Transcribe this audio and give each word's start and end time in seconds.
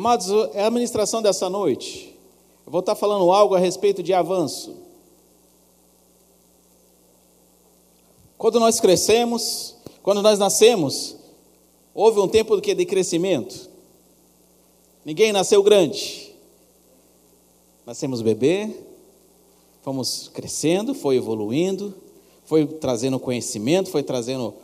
Amados, 0.00 0.30
é 0.54 0.62
a 0.62 0.68
administração 0.68 1.20
dessa 1.20 1.50
noite. 1.50 2.18
Eu 2.64 2.72
vou 2.72 2.80
estar 2.80 2.94
falando 2.94 3.30
algo 3.30 3.54
a 3.54 3.58
respeito 3.58 4.02
de 4.02 4.14
avanço. 4.14 4.74
Quando 8.38 8.58
nós 8.58 8.80
crescemos, 8.80 9.76
quando 10.02 10.22
nós 10.22 10.38
nascemos, 10.38 11.16
houve 11.92 12.18
um 12.18 12.26
tempo 12.26 12.58
de 12.58 12.86
crescimento. 12.86 13.68
Ninguém 15.04 15.32
nasceu 15.32 15.62
grande. 15.62 16.34
Nascemos 17.84 18.22
bebê, 18.22 18.74
fomos 19.82 20.30
crescendo, 20.32 20.94
foi 20.94 21.16
evoluindo, 21.16 21.94
foi 22.46 22.64
trazendo 22.66 23.20
conhecimento, 23.20 23.90
foi 23.90 24.02
trazendo 24.02 24.54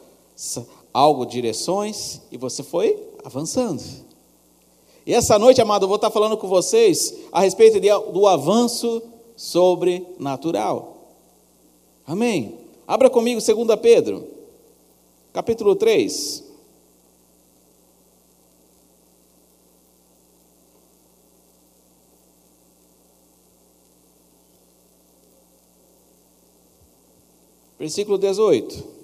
algo, 0.94 1.26
direções, 1.26 2.22
e 2.32 2.38
você 2.38 2.62
foi 2.62 2.98
avançando. 3.22 4.05
E 5.06 5.14
essa 5.14 5.38
noite, 5.38 5.60
amado, 5.60 5.84
eu 5.84 5.88
vou 5.88 5.94
estar 5.94 6.10
falando 6.10 6.36
com 6.36 6.48
vocês 6.48 7.14
a 7.30 7.40
respeito 7.40 7.78
de, 7.78 7.88
do 8.12 8.26
avanço 8.26 9.00
sobrenatural. 9.36 11.14
Amém. 12.04 12.58
Abra 12.88 13.08
comigo 13.08 13.40
2 13.40 13.80
Pedro, 13.80 14.26
capítulo 15.32 15.76
3. 15.76 16.44
Versículo 27.78 28.18
18. 28.18 28.95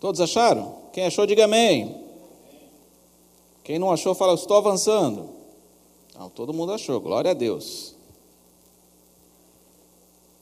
Todos 0.00 0.20
acharam? 0.20 0.76
Quem 0.92 1.04
achou, 1.04 1.26
diga 1.26 1.44
amém. 1.44 1.94
Quem 3.64 3.78
não 3.78 3.90
achou, 3.90 4.14
fala, 4.14 4.34
estou 4.34 4.56
avançando. 4.56 5.28
Não, 6.18 6.30
todo 6.30 6.54
mundo 6.54 6.72
achou, 6.72 7.00
glória 7.00 7.32
a 7.32 7.34
Deus. 7.34 7.94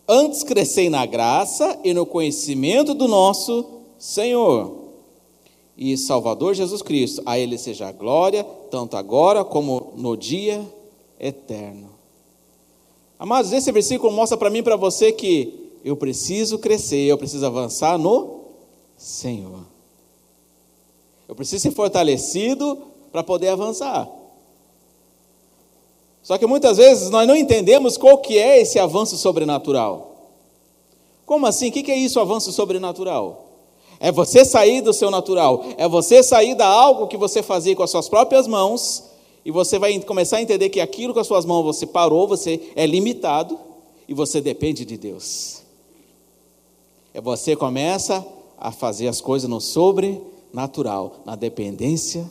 Antes 0.08 0.44
crescei 0.44 0.88
na 0.88 1.04
graça 1.04 1.78
e 1.82 1.92
no 1.92 2.06
conhecimento 2.06 2.94
do 2.94 3.08
nosso 3.08 3.64
Senhor 3.98 4.86
e 5.76 5.96
Salvador 5.96 6.54
Jesus 6.54 6.80
Cristo. 6.82 7.22
A 7.26 7.38
Ele 7.38 7.58
seja 7.58 7.88
a 7.88 7.92
glória, 7.92 8.44
tanto 8.70 8.96
agora 8.96 9.44
como 9.44 9.92
no 9.96 10.16
dia 10.16 10.64
eterno. 11.18 11.90
Amados, 13.18 13.52
esse 13.52 13.72
versículo 13.72 14.12
mostra 14.12 14.36
para 14.36 14.50
mim 14.50 14.58
e 14.58 14.62
para 14.62 14.76
você 14.76 15.10
que 15.10 15.72
eu 15.84 15.96
preciso 15.96 16.58
crescer, 16.58 17.06
eu 17.06 17.18
preciso 17.18 17.44
avançar 17.44 17.98
no 17.98 18.35
Senhor. 18.96 19.60
Eu 21.28 21.34
preciso 21.34 21.62
ser 21.62 21.72
fortalecido 21.72 22.78
para 23.12 23.22
poder 23.22 23.48
avançar. 23.48 24.08
Só 26.22 26.36
que 26.36 26.46
muitas 26.46 26.76
vezes 26.76 27.10
nós 27.10 27.26
não 27.26 27.36
entendemos 27.36 27.96
qual 27.96 28.18
que 28.18 28.38
é 28.38 28.60
esse 28.60 28.78
avanço 28.78 29.16
sobrenatural. 29.16 30.32
Como 31.24 31.46
assim? 31.46 31.68
O 31.68 31.72
que 31.72 31.90
é 31.90 31.96
isso, 31.96 32.20
avanço 32.20 32.52
sobrenatural? 32.52 33.46
É 33.98 34.12
você 34.12 34.44
sair 34.44 34.80
do 34.80 34.92
seu 34.92 35.10
natural, 35.10 35.64
é 35.78 35.88
você 35.88 36.22
sair 36.22 36.54
da 36.54 36.66
algo 36.66 37.06
que 37.06 37.16
você 37.16 37.42
fazia 37.42 37.74
com 37.74 37.82
as 37.82 37.90
suas 37.90 38.08
próprias 38.08 38.46
mãos, 38.46 39.04
e 39.44 39.50
você 39.50 39.78
vai 39.78 39.98
começar 40.00 40.38
a 40.38 40.42
entender 40.42 40.68
que 40.68 40.80
aquilo 40.80 41.14
com 41.14 41.20
as 41.20 41.26
suas 41.26 41.44
mãos 41.44 41.64
você 41.64 41.86
parou, 41.86 42.26
você 42.26 42.72
é 42.76 42.84
limitado, 42.86 43.58
e 44.08 44.12
você 44.12 44.40
depende 44.40 44.84
de 44.84 44.96
Deus. 44.96 45.62
É 47.14 47.20
você 47.20 47.56
começa 47.56 48.26
a 48.58 48.72
fazer 48.72 49.08
as 49.08 49.20
coisas 49.20 49.48
no 49.48 49.60
sobrenatural, 49.60 51.16
na 51.24 51.36
dependência 51.36 52.30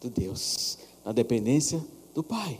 de 0.00 0.08
Deus, 0.08 0.78
na 1.04 1.12
dependência 1.12 1.84
do 2.14 2.22
Pai. 2.22 2.58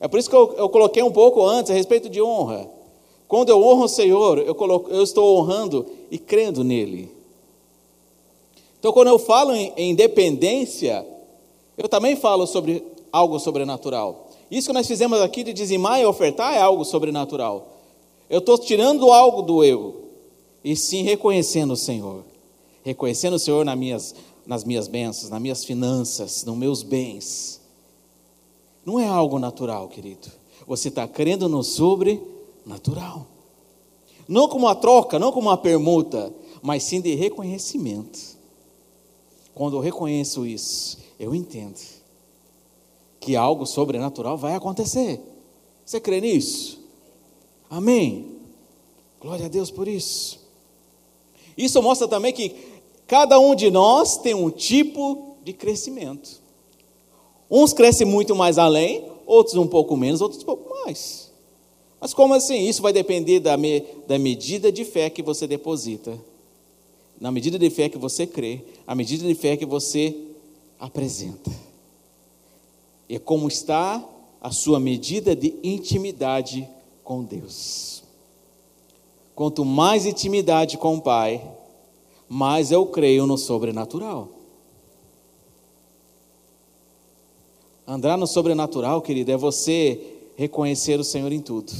É 0.00 0.06
por 0.06 0.18
isso 0.18 0.30
que 0.30 0.36
eu, 0.36 0.54
eu 0.56 0.68
coloquei 0.68 1.02
um 1.02 1.10
pouco 1.10 1.44
antes 1.44 1.70
a 1.70 1.74
respeito 1.74 2.08
de 2.08 2.22
honra. 2.22 2.68
Quando 3.26 3.50
eu 3.50 3.62
honro 3.62 3.84
o 3.84 3.88
Senhor, 3.88 4.38
eu, 4.38 4.54
coloco, 4.54 4.90
eu 4.90 5.02
estou 5.02 5.38
honrando 5.38 5.86
e 6.10 6.18
crendo 6.18 6.64
nele. 6.64 7.10
Então, 8.78 8.92
quando 8.92 9.08
eu 9.08 9.18
falo 9.18 9.52
em, 9.54 9.72
em 9.76 9.94
dependência, 9.94 11.04
eu 11.76 11.88
também 11.88 12.16
falo 12.16 12.46
sobre 12.46 12.84
algo 13.12 13.38
sobrenatural. 13.38 14.28
Isso 14.50 14.68
que 14.68 14.72
nós 14.72 14.86
fizemos 14.86 15.20
aqui 15.20 15.42
de 15.42 15.52
dizimar 15.52 16.00
e 16.00 16.06
ofertar 16.06 16.54
é 16.54 16.60
algo 16.60 16.84
sobrenatural. 16.84 17.74
Eu 18.30 18.38
estou 18.38 18.56
tirando 18.56 19.10
algo 19.10 19.42
do 19.42 19.64
eu, 19.64 20.07
e 20.62 20.76
sim 20.76 21.02
reconhecendo 21.02 21.72
o 21.72 21.76
Senhor. 21.76 22.24
Reconhecendo 22.84 23.34
o 23.34 23.38
Senhor 23.38 23.64
nas 23.64 23.78
minhas, 23.78 24.14
nas 24.46 24.64
minhas 24.64 24.88
bênçãos, 24.88 25.30
nas 25.30 25.40
minhas 25.40 25.64
finanças, 25.64 26.44
nos 26.44 26.56
meus 26.56 26.82
bens. 26.82 27.60
Não 28.84 28.98
é 28.98 29.06
algo 29.06 29.38
natural, 29.38 29.88
querido. 29.88 30.28
Você 30.66 30.88
está 30.88 31.06
crendo 31.06 31.48
no 31.48 31.62
sobrenatural. 31.62 33.26
Não 34.26 34.48
como 34.48 34.66
uma 34.66 34.74
troca, 34.74 35.18
não 35.18 35.32
como 35.32 35.48
uma 35.48 35.56
permuta, 35.56 36.32
mas 36.62 36.82
sim 36.82 37.00
de 37.00 37.14
reconhecimento. 37.14 38.18
Quando 39.54 39.76
eu 39.76 39.80
reconheço 39.80 40.46
isso, 40.46 40.98
eu 41.18 41.34
entendo 41.34 41.80
que 43.20 43.36
algo 43.36 43.66
sobrenatural 43.66 44.36
vai 44.36 44.54
acontecer. 44.54 45.20
Você 45.84 46.00
crê 46.00 46.20
nisso? 46.20 46.78
Amém. 47.68 48.36
Glória 49.20 49.46
a 49.46 49.48
Deus 49.48 49.70
por 49.70 49.88
isso. 49.88 50.47
Isso 51.58 51.82
mostra 51.82 52.06
também 52.06 52.32
que 52.32 52.54
cada 53.04 53.40
um 53.40 53.52
de 53.56 53.68
nós 53.68 54.16
tem 54.16 54.32
um 54.32 54.48
tipo 54.48 55.36
de 55.42 55.52
crescimento. 55.52 56.40
Uns 57.50 57.72
crescem 57.72 58.06
muito 58.06 58.36
mais 58.36 58.58
além, 58.58 59.04
outros 59.26 59.56
um 59.56 59.66
pouco 59.66 59.96
menos, 59.96 60.20
outros 60.20 60.40
um 60.40 60.46
pouco 60.46 60.70
mais. 60.70 61.32
Mas 62.00 62.14
como 62.14 62.32
assim? 62.32 62.68
Isso 62.68 62.80
vai 62.80 62.92
depender 62.92 63.40
da, 63.40 63.56
me, 63.56 63.80
da 64.06 64.16
medida 64.18 64.70
de 64.70 64.84
fé 64.84 65.10
que 65.10 65.20
você 65.20 65.48
deposita, 65.48 66.16
na 67.20 67.32
medida 67.32 67.58
de 67.58 67.68
fé 67.70 67.88
que 67.88 67.98
você 67.98 68.24
crê, 68.24 68.60
a 68.86 68.94
medida 68.94 69.26
de 69.26 69.34
fé 69.34 69.56
que 69.56 69.66
você 69.66 70.14
apresenta. 70.78 71.50
E 73.08 73.16
é 73.16 73.18
como 73.18 73.48
está 73.48 74.06
a 74.40 74.52
sua 74.52 74.78
medida 74.78 75.34
de 75.34 75.54
intimidade 75.64 76.68
com 77.02 77.24
Deus. 77.24 77.97
Quanto 79.38 79.64
mais 79.64 80.04
intimidade 80.04 80.76
com 80.76 80.96
o 80.96 81.00
Pai, 81.00 81.48
mais 82.28 82.72
eu 82.72 82.84
creio 82.86 83.24
no 83.24 83.38
sobrenatural. 83.38 84.28
Andar 87.86 88.18
no 88.18 88.26
sobrenatural, 88.26 89.00
querido, 89.00 89.30
é 89.30 89.36
você 89.36 90.32
reconhecer 90.34 90.98
o 90.98 91.04
Senhor 91.04 91.30
em 91.30 91.40
tudo. 91.40 91.72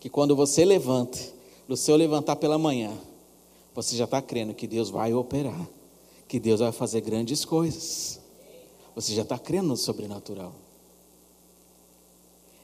Que 0.00 0.10
quando 0.10 0.36
você 0.36 0.66
levanta, 0.66 1.18
no 1.66 1.78
seu 1.78 1.96
levantar 1.96 2.36
pela 2.36 2.58
manhã, 2.58 2.92
você 3.74 3.96
já 3.96 4.04
está 4.04 4.20
crendo 4.20 4.52
que 4.52 4.66
Deus 4.66 4.90
vai 4.90 5.14
operar, 5.14 5.66
que 6.28 6.38
Deus 6.38 6.60
vai 6.60 6.72
fazer 6.72 7.00
grandes 7.00 7.42
coisas. 7.42 8.20
Você 8.94 9.14
já 9.14 9.22
está 9.22 9.38
crendo 9.38 9.68
no 9.68 9.78
sobrenatural. 9.78 10.52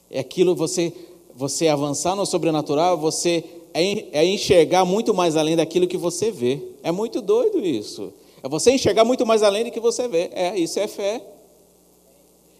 É 0.07 0.19
aquilo 0.19 0.53
você 0.53 0.93
você 1.35 1.67
avançar 1.67 2.15
no 2.15 2.25
sobrenatural, 2.25 2.97
você 2.97 3.43
é, 3.73 4.19
é 4.19 4.25
enxergar 4.25 4.85
muito 4.85 5.13
mais 5.13 5.35
além 5.35 5.55
daquilo 5.55 5.87
que 5.87 5.97
você 5.97 6.31
vê. 6.31 6.61
É 6.83 6.91
muito 6.91 7.21
doido 7.21 7.59
isso. 7.59 8.13
É 8.43 8.49
você 8.49 8.71
enxergar 8.71 9.05
muito 9.05 9.25
mais 9.25 9.43
além 9.43 9.65
do 9.65 9.71
que 9.71 9.79
você 9.79 10.07
vê. 10.07 10.29
É, 10.33 10.57
isso 10.57 10.79
é 10.79 10.87
fé. 10.87 11.23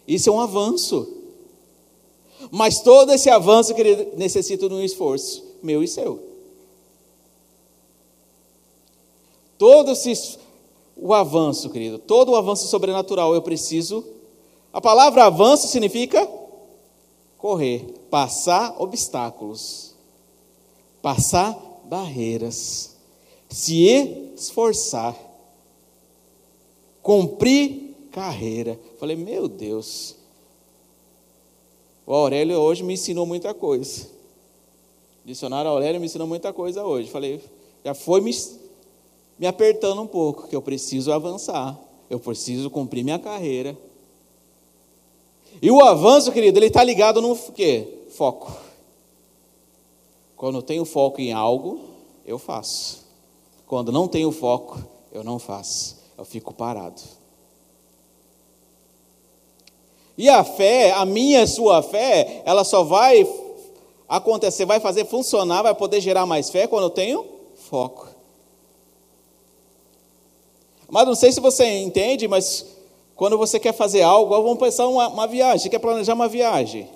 Isso 0.08 0.30
é 0.30 0.34
um 0.34 0.40
avanço. 0.40 1.08
Mas 2.50 2.80
todo 2.80 3.12
esse 3.12 3.30
avanço 3.30 3.74
que 3.76 3.82
ele 3.82 4.14
necessita 4.18 4.68
de 4.68 4.74
um 4.74 4.82
esforço, 4.82 5.44
meu 5.62 5.84
e 5.84 5.88
seu. 5.88 6.20
Todo 9.58 9.92
esse, 9.92 10.40
o 10.98 11.14
avanço, 11.14 11.70
querido, 11.70 12.00
todo 12.00 12.32
o 12.32 12.36
avanço 12.36 12.68
sobrenatural 12.68 13.36
eu 13.36 13.42
preciso. 13.42 14.04
A 14.74 14.82
palavra 14.82 15.26
avanço 15.26 15.68
significa 15.68 16.28
correr, 17.42 17.92
passar 18.12 18.80
obstáculos, 18.80 19.96
passar 21.02 21.58
barreiras, 21.86 22.96
se 23.50 23.84
esforçar, 24.36 25.18
cumprir 27.02 27.96
carreira. 28.12 28.80
Falei, 29.00 29.16
meu 29.16 29.48
Deus. 29.48 30.16
O 32.06 32.14
Aurélio 32.14 32.60
hoje 32.60 32.84
me 32.84 32.94
ensinou 32.94 33.26
muita 33.26 33.56
coisa. 33.56 34.08
O 35.24 35.28
dicionário 35.28 35.72
Aurélio 35.72 36.00
me 36.00 36.06
ensinou 36.06 36.28
muita 36.28 36.54
coisa 36.54 36.86
hoje. 36.86 37.10
Falei, 37.10 37.42
já 37.84 37.96
foi 37.96 38.22
me, 38.22 38.32
me 39.40 39.48
apertando 39.48 40.00
um 40.00 40.08
pouco, 40.08 40.48
que 40.48 40.56
eu 40.56 40.62
preciso 40.62 41.12
avançar, 41.12 41.80
eu 42.08 42.20
preciso 42.20 42.70
cumprir 42.70 43.04
minha 43.04 43.18
carreira. 43.18 43.76
E 45.60 45.72
o 45.72 45.82
avanço, 45.82 46.32
querido, 46.32 46.60
ele 46.60 46.68
está 46.68 46.84
ligado 46.84 47.22
no 47.22 47.36
quê? 47.36 47.88
Foco. 48.12 48.52
Quando 50.36 50.58
eu 50.60 50.62
tenho 50.62 50.86
foco 50.86 51.22
em 51.22 51.34
algo, 51.34 51.80
eu 52.26 52.38
faço. 52.38 53.06
Quando 53.66 53.92
não 53.92 54.08
tenho 54.08 54.32
foco, 54.32 54.80
eu 55.12 55.24
não 55.24 55.40
faço. 55.40 55.98
Eu 56.18 56.26
fico 56.26 56.54
parado. 56.54 57.02
E 60.18 60.30
a 60.30 60.44
fé, 60.44 60.92
a 60.92 61.06
minha, 61.06 61.48
sua 61.48 61.82
fé, 61.82 62.44
ela 62.46 62.64
só 62.64 62.84
vai 62.84 63.28
acontecer, 64.08 64.66
vai 64.66 64.80
fazer 64.80 65.06
funcionar, 65.06 65.62
vai 65.62 65.74
poder 65.74 66.02
gerar 66.02 66.26
mais 66.26 66.50
fé 66.50 66.68
quando 66.68 66.84
eu 66.84 66.90
tenho 66.90 67.26
foco. 67.56 68.10
Mas 70.90 71.08
não 71.08 71.16
sei 71.16 71.32
se 71.32 71.40
você 71.40 71.66
entende, 71.80 72.28
mas 72.28 72.66
quando 73.22 73.38
você 73.38 73.60
quer 73.60 73.72
fazer 73.72 74.02
algo, 74.02 74.32
vamos 74.42 74.58
pensar 74.58 74.88
uma, 74.88 75.08
uma 75.08 75.28
viagem, 75.28 75.70
quer 75.70 75.78
planejar 75.78 76.16
uma 76.16 76.28
viagem. 76.28 76.90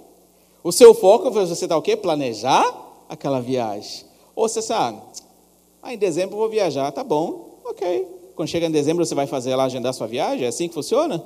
O 0.63 0.71
seu 0.71 0.91
foco, 0.91 1.29
você 1.29 1.53
está 1.65 1.77
o 1.77 1.83
quê? 1.83 1.95
Planejar 1.95 2.65
aquela 3.07 3.39
viagem. 3.39 4.07
Ou 4.35 4.49
você 4.49 4.59
sabe, 4.59 4.99
ah, 5.83 5.93
em 5.93 5.97
dezembro 5.99 6.33
eu 6.33 6.39
vou 6.39 6.49
viajar, 6.49 6.91
tá 6.91 7.03
bom, 7.03 7.59
ok. 7.63 8.07
Quando 8.35 8.49
chega 8.49 8.65
em 8.65 8.71
dezembro 8.71 9.05
você 9.05 9.13
vai 9.13 9.27
fazer 9.27 9.55
lá, 9.55 9.65
agendar 9.65 9.93
sua 9.93 10.07
viagem, 10.07 10.45
é 10.45 10.47
assim 10.47 10.67
que 10.67 10.73
funciona? 10.73 11.23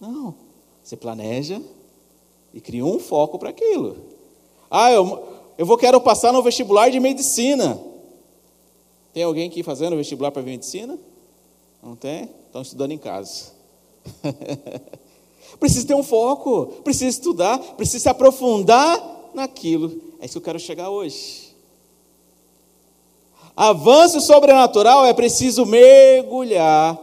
Não. 0.00 0.34
Você 0.82 0.96
planeja 0.96 1.62
e 2.52 2.60
cria 2.60 2.84
um 2.84 2.98
foco 2.98 3.38
para 3.38 3.50
aquilo. 3.50 3.98
Ah, 4.68 4.90
eu, 4.90 5.28
eu 5.56 5.64
vou 5.64 5.78
quero 5.78 6.00
passar 6.00 6.32
no 6.32 6.42
vestibular 6.42 6.90
de 6.90 6.98
medicina. 6.98 7.80
Tem 9.12 9.22
alguém 9.22 9.46
aqui 9.46 9.62
fazendo 9.62 9.94
vestibular 9.94 10.32
para 10.32 10.42
medicina? 10.42 10.98
Não 11.80 11.94
tem? 11.94 12.28
Estão 12.48 12.62
estudando 12.62 12.90
em 12.90 12.98
casa. 12.98 13.53
precisa 15.58 15.86
ter 15.86 15.94
um 15.94 16.02
foco, 16.02 16.66
precisa 16.82 17.10
estudar, 17.10 17.58
precisa 17.76 18.00
se 18.00 18.08
aprofundar 18.08 19.30
naquilo. 19.34 20.00
É 20.20 20.26
isso 20.26 20.32
que 20.32 20.38
eu 20.38 20.42
quero 20.42 20.58
chegar 20.58 20.90
hoje. 20.90 21.54
Avanço 23.56 24.20
sobrenatural 24.20 25.06
é 25.06 25.12
preciso 25.12 25.64
mergulhar 25.64 26.98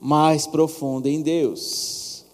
mais 0.00 0.46
profundo 0.46 1.08
em 1.08 1.20
Deus. 1.20 2.24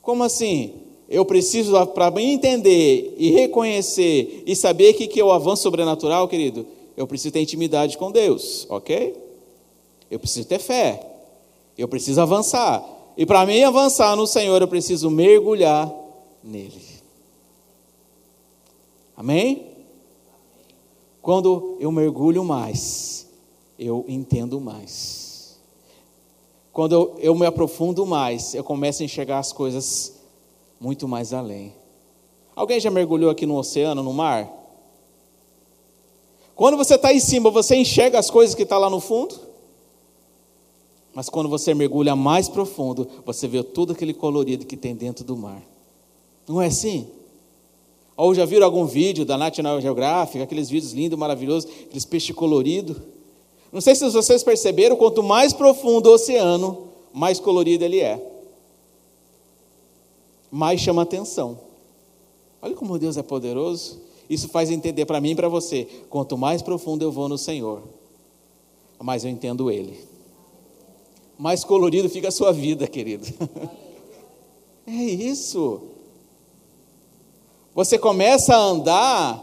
Como 0.00 0.24
assim? 0.24 0.74
Eu 1.08 1.24
preciso, 1.24 1.86
para 1.88 2.20
entender 2.20 3.14
e 3.16 3.30
reconhecer 3.30 4.42
e 4.46 4.56
saber 4.56 4.94
o 4.94 4.96
que, 4.96 5.06
que 5.06 5.20
é 5.20 5.24
o 5.24 5.30
avanço 5.30 5.62
sobrenatural, 5.62 6.26
querido, 6.26 6.66
eu 6.96 7.06
preciso 7.06 7.32
ter 7.32 7.40
intimidade 7.40 7.96
com 7.96 8.10
Deus, 8.10 8.66
ok? 8.68 9.14
Eu 10.12 10.18
preciso 10.18 10.46
ter 10.46 10.58
fé. 10.58 11.00
Eu 11.76 11.88
preciso 11.88 12.20
avançar. 12.20 12.84
E 13.16 13.24
para 13.24 13.46
mim 13.46 13.62
avançar 13.62 14.14
no 14.14 14.26
Senhor, 14.26 14.60
eu 14.60 14.68
preciso 14.68 15.10
mergulhar 15.10 15.90
nele. 16.44 16.82
Amém? 19.16 19.68
Quando 21.22 21.78
eu 21.80 21.90
mergulho 21.90 22.44
mais, 22.44 23.26
eu 23.78 24.04
entendo 24.06 24.60
mais. 24.60 25.58
Quando 26.74 26.92
eu, 26.92 27.16
eu 27.18 27.34
me 27.34 27.46
aprofundo 27.46 28.04
mais, 28.04 28.54
eu 28.54 28.62
começo 28.62 29.00
a 29.00 29.06
enxergar 29.06 29.38
as 29.38 29.50
coisas 29.50 30.12
muito 30.78 31.08
mais 31.08 31.32
além. 31.32 31.72
Alguém 32.54 32.78
já 32.78 32.90
mergulhou 32.90 33.30
aqui 33.30 33.46
no 33.46 33.56
oceano, 33.56 34.02
no 34.02 34.12
mar? 34.12 34.46
Quando 36.54 36.76
você 36.76 36.96
está 36.96 37.14
em 37.14 37.20
cima, 37.20 37.50
você 37.50 37.76
enxerga 37.76 38.18
as 38.18 38.30
coisas 38.30 38.54
que 38.54 38.64
estão 38.64 38.76
tá 38.76 38.84
lá 38.84 38.90
no 38.90 39.00
fundo? 39.00 39.51
Mas 41.14 41.28
quando 41.28 41.48
você 41.48 41.74
mergulha 41.74 42.16
mais 42.16 42.48
profundo, 42.48 43.06
você 43.24 43.46
vê 43.46 43.62
todo 43.62 43.92
aquele 43.92 44.14
colorido 44.14 44.64
que 44.64 44.76
tem 44.76 44.94
dentro 44.94 45.24
do 45.24 45.36
mar. 45.36 45.62
Não 46.48 46.60
é 46.60 46.66
assim? 46.66 47.06
Ou 48.16 48.34
já 48.34 48.44
viram 48.44 48.64
algum 48.64 48.86
vídeo 48.86 49.24
da 49.24 49.36
National 49.36 49.80
Geographic, 49.80 50.42
aqueles 50.42 50.70
vídeos 50.70 50.92
lindos, 50.92 51.18
maravilhosos, 51.18 51.70
aqueles 51.84 52.04
peixes 52.04 52.34
coloridos? 52.34 52.96
Não 53.70 53.80
sei 53.80 53.94
se 53.94 54.08
vocês 54.08 54.42
perceberam, 54.42 54.96
quanto 54.96 55.22
mais 55.22 55.52
profundo 55.52 56.10
o 56.10 56.14
oceano, 56.14 56.88
mais 57.12 57.40
colorido 57.40 57.84
ele 57.84 58.00
é. 58.00 58.20
Mais 60.50 60.80
chama 60.80 61.02
atenção. 61.02 61.58
Olha 62.60 62.74
como 62.74 62.98
Deus 62.98 63.16
é 63.16 63.22
poderoso. 63.22 64.00
Isso 64.28 64.48
faz 64.48 64.70
entender 64.70 65.04
para 65.04 65.20
mim 65.20 65.30
e 65.30 65.34
para 65.34 65.48
você. 65.48 65.86
Quanto 66.08 66.38
mais 66.38 66.62
profundo 66.62 67.02
eu 67.02 67.10
vou 67.10 67.28
no 67.28 67.36
Senhor, 67.36 67.82
mais 69.00 69.24
eu 69.24 69.30
entendo 69.30 69.70
Ele. 69.70 70.11
Mais 71.38 71.64
colorido 71.64 72.08
fica 72.08 72.28
a 72.28 72.32
sua 72.32 72.52
vida, 72.52 72.86
querido. 72.86 73.26
é 74.86 74.92
isso. 74.92 75.82
Você 77.74 77.98
começa 77.98 78.54
a 78.54 78.58
andar 78.58 79.42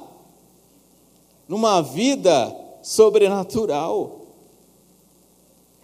numa 1.47 1.81
vida 1.81 2.55
sobrenatural. 2.83 4.21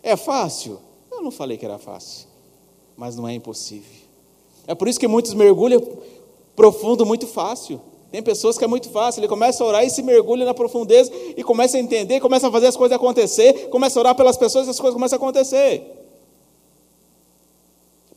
É 0.04 0.16
fácil? 0.16 0.80
Eu 1.12 1.22
não 1.22 1.32
falei 1.32 1.58
que 1.58 1.66
era 1.66 1.80
fácil, 1.80 2.28
mas 2.96 3.16
não 3.16 3.28
é 3.28 3.34
impossível. 3.34 4.06
É 4.68 4.76
por 4.76 4.88
isso 4.88 5.00
que 5.00 5.08
muitos 5.08 5.34
mergulham 5.34 5.82
profundo 6.56 7.06
muito 7.06 7.26
fácil. 7.26 7.82
Tem 8.12 8.22
pessoas 8.22 8.58
que 8.58 8.64
é 8.64 8.68
muito 8.68 8.90
fácil, 8.92 9.20
ele 9.20 9.28
começa 9.28 9.64
a 9.64 9.68
orar 9.68 9.84
e 9.84 9.90
se 9.90 10.02
mergulha 10.02 10.46
na 10.46 10.54
profundeza 10.54 11.12
e 11.36 11.44
começa 11.44 11.78
a 11.78 11.80
entender, 11.80 12.20
começa 12.20 12.48
a 12.48 12.52
fazer 12.52 12.68
as 12.68 12.78
coisas 12.78 12.96
acontecer, 12.96 13.70
começa 13.70 14.00
a 14.00 14.02
orar 14.02 14.16
pelas 14.16 14.38
pessoas 14.38 14.68
e 14.68 14.70
as 14.70 14.80
coisas 14.80 14.94
começam 14.94 15.18
a 15.18 15.20
acontecer. 15.20 15.84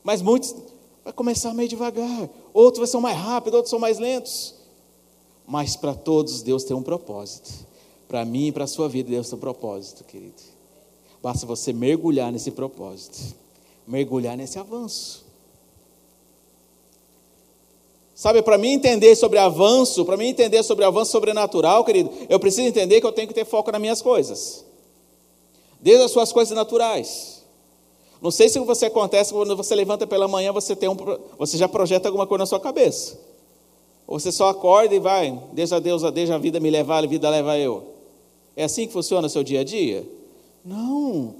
Mas 0.08 0.22
muitos 0.22 0.54
vai 1.04 1.12
começar 1.12 1.52
meio 1.52 1.68
devagar, 1.68 2.30
outros 2.54 2.78
vai 2.78 2.86
ser 2.86 2.96
mais 2.96 3.14
rápido, 3.14 3.56
outros 3.56 3.68
são 3.68 3.78
mais 3.78 3.98
lentos. 3.98 4.54
Mas 5.46 5.76
para 5.76 5.94
todos 5.94 6.40
Deus 6.40 6.64
tem 6.64 6.74
um 6.74 6.82
propósito. 6.82 7.52
Para 8.08 8.24
mim 8.24 8.46
e 8.46 8.52
para 8.52 8.64
a 8.64 8.66
sua 8.66 8.88
vida 8.88 9.10
Deus 9.10 9.28
tem 9.28 9.36
um 9.36 9.40
propósito, 9.40 10.04
querido. 10.04 10.40
Basta 11.22 11.44
você 11.44 11.74
mergulhar 11.74 12.32
nesse 12.32 12.50
propósito, 12.50 13.18
mergulhar 13.86 14.34
nesse 14.34 14.58
avanço. 14.58 15.26
Sabe, 18.14 18.40
para 18.40 18.56
mim 18.56 18.70
entender 18.70 19.14
sobre 19.14 19.38
avanço, 19.38 20.06
para 20.06 20.16
mim 20.16 20.28
entender 20.28 20.62
sobre 20.62 20.86
avanço 20.86 21.12
sobrenatural, 21.12 21.84
querido, 21.84 22.10
eu 22.30 22.40
preciso 22.40 22.66
entender 22.66 23.02
que 23.02 23.06
eu 23.06 23.12
tenho 23.12 23.28
que 23.28 23.34
ter 23.34 23.44
foco 23.44 23.70
nas 23.70 23.80
minhas 23.80 24.00
coisas. 24.00 24.64
Desde 25.78 26.02
as 26.02 26.10
suas 26.10 26.32
coisas 26.32 26.56
naturais. 26.56 27.37
Não 28.20 28.30
sei 28.30 28.48
se 28.48 28.58
você 28.58 28.86
acontece 28.86 29.32
quando 29.32 29.56
você 29.56 29.74
levanta 29.74 30.06
pela 30.06 30.26
manhã, 30.26 30.52
você 30.52 30.74
tem 30.74 30.88
um, 30.88 30.96
você 31.38 31.56
já 31.56 31.68
projeta 31.68 32.08
alguma 32.08 32.26
coisa 32.26 32.42
na 32.42 32.46
sua 32.46 32.58
cabeça. 32.58 33.18
Ou 34.06 34.18
você 34.18 34.32
só 34.32 34.48
acorda 34.48 34.94
e 34.94 34.98
vai, 34.98 35.38
deixa 35.52 35.80
Deus, 35.80 36.02
deixa 36.12 36.34
a 36.34 36.38
vida 36.38 36.58
me 36.58 36.70
levar, 36.70 37.04
a 37.04 37.06
vida 37.06 37.28
leva 37.28 37.56
eu. 37.58 37.94
É 38.56 38.64
assim 38.64 38.86
que 38.86 38.92
funciona 38.92 39.26
o 39.26 39.30
seu 39.30 39.44
dia 39.44 39.60
a 39.60 39.64
dia? 39.64 40.04
Não. 40.64 41.34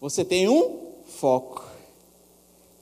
Você 0.00 0.24
tem 0.24 0.48
um 0.48 0.78
foco. 1.04 1.64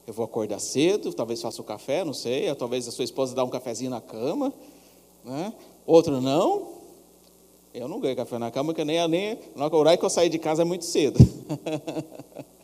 Eu 0.06 0.12
vou 0.12 0.25
acordar 0.25 0.58
cedo, 0.58 1.12
talvez 1.12 1.40
faça 1.40 1.60
o 1.60 1.64
café, 1.64 2.04
não 2.04 2.14
sei, 2.14 2.54
talvez 2.54 2.87
a 2.87 2.90
sua 2.90 3.04
esposa 3.04 3.34
dá 3.34 3.44
um 3.44 3.48
cafezinho 3.48 3.90
na 3.90 4.00
cama, 4.00 4.52
né? 5.25 5.52
Outro 5.87 6.20
não. 6.20 6.78
Eu 7.72 7.88
não 7.88 8.00
ganho 8.00 8.16
café 8.16 8.38
na 8.38 8.50
cama, 8.50 8.72
porque 8.72 8.84
nem, 8.84 9.06
nem 9.08 9.38
na 9.54 9.66
hora 9.66 9.96
que 9.96 10.04
eu 10.04 10.10
sair 10.10 10.28
de 10.28 10.38
casa 10.38 10.62
é 10.62 10.64
muito 10.64 10.84
cedo. 10.84 11.18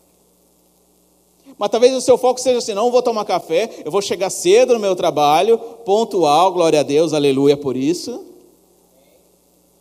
Mas 1.58 1.70
talvez 1.70 1.94
o 1.94 2.00
seu 2.00 2.18
foco 2.18 2.40
seja 2.40 2.58
assim: 2.58 2.74
não 2.74 2.90
vou 2.90 3.02
tomar 3.02 3.24
café, 3.24 3.70
eu 3.84 3.90
vou 3.90 4.02
chegar 4.02 4.30
cedo 4.30 4.74
no 4.74 4.80
meu 4.80 4.96
trabalho, 4.96 5.58
pontual, 5.58 6.52
glória 6.52 6.80
a 6.80 6.82
Deus, 6.82 7.12
aleluia 7.12 7.56
por 7.56 7.76
isso. 7.76 8.24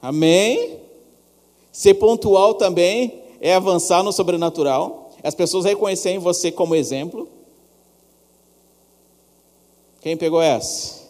Amém? 0.01 0.77
Ser 1.71 1.95
pontual 1.95 2.53
também 2.53 3.23
é 3.41 3.55
avançar 3.55 4.03
no 4.03 4.11
sobrenatural. 4.11 5.11
As 5.23 5.33
pessoas 5.33 5.65
reconhecerem 5.65 6.19
você 6.19 6.51
como 6.51 6.75
exemplo. 6.75 7.27
Quem 10.01 10.17
pegou 10.17 10.41
essa? 10.41 11.03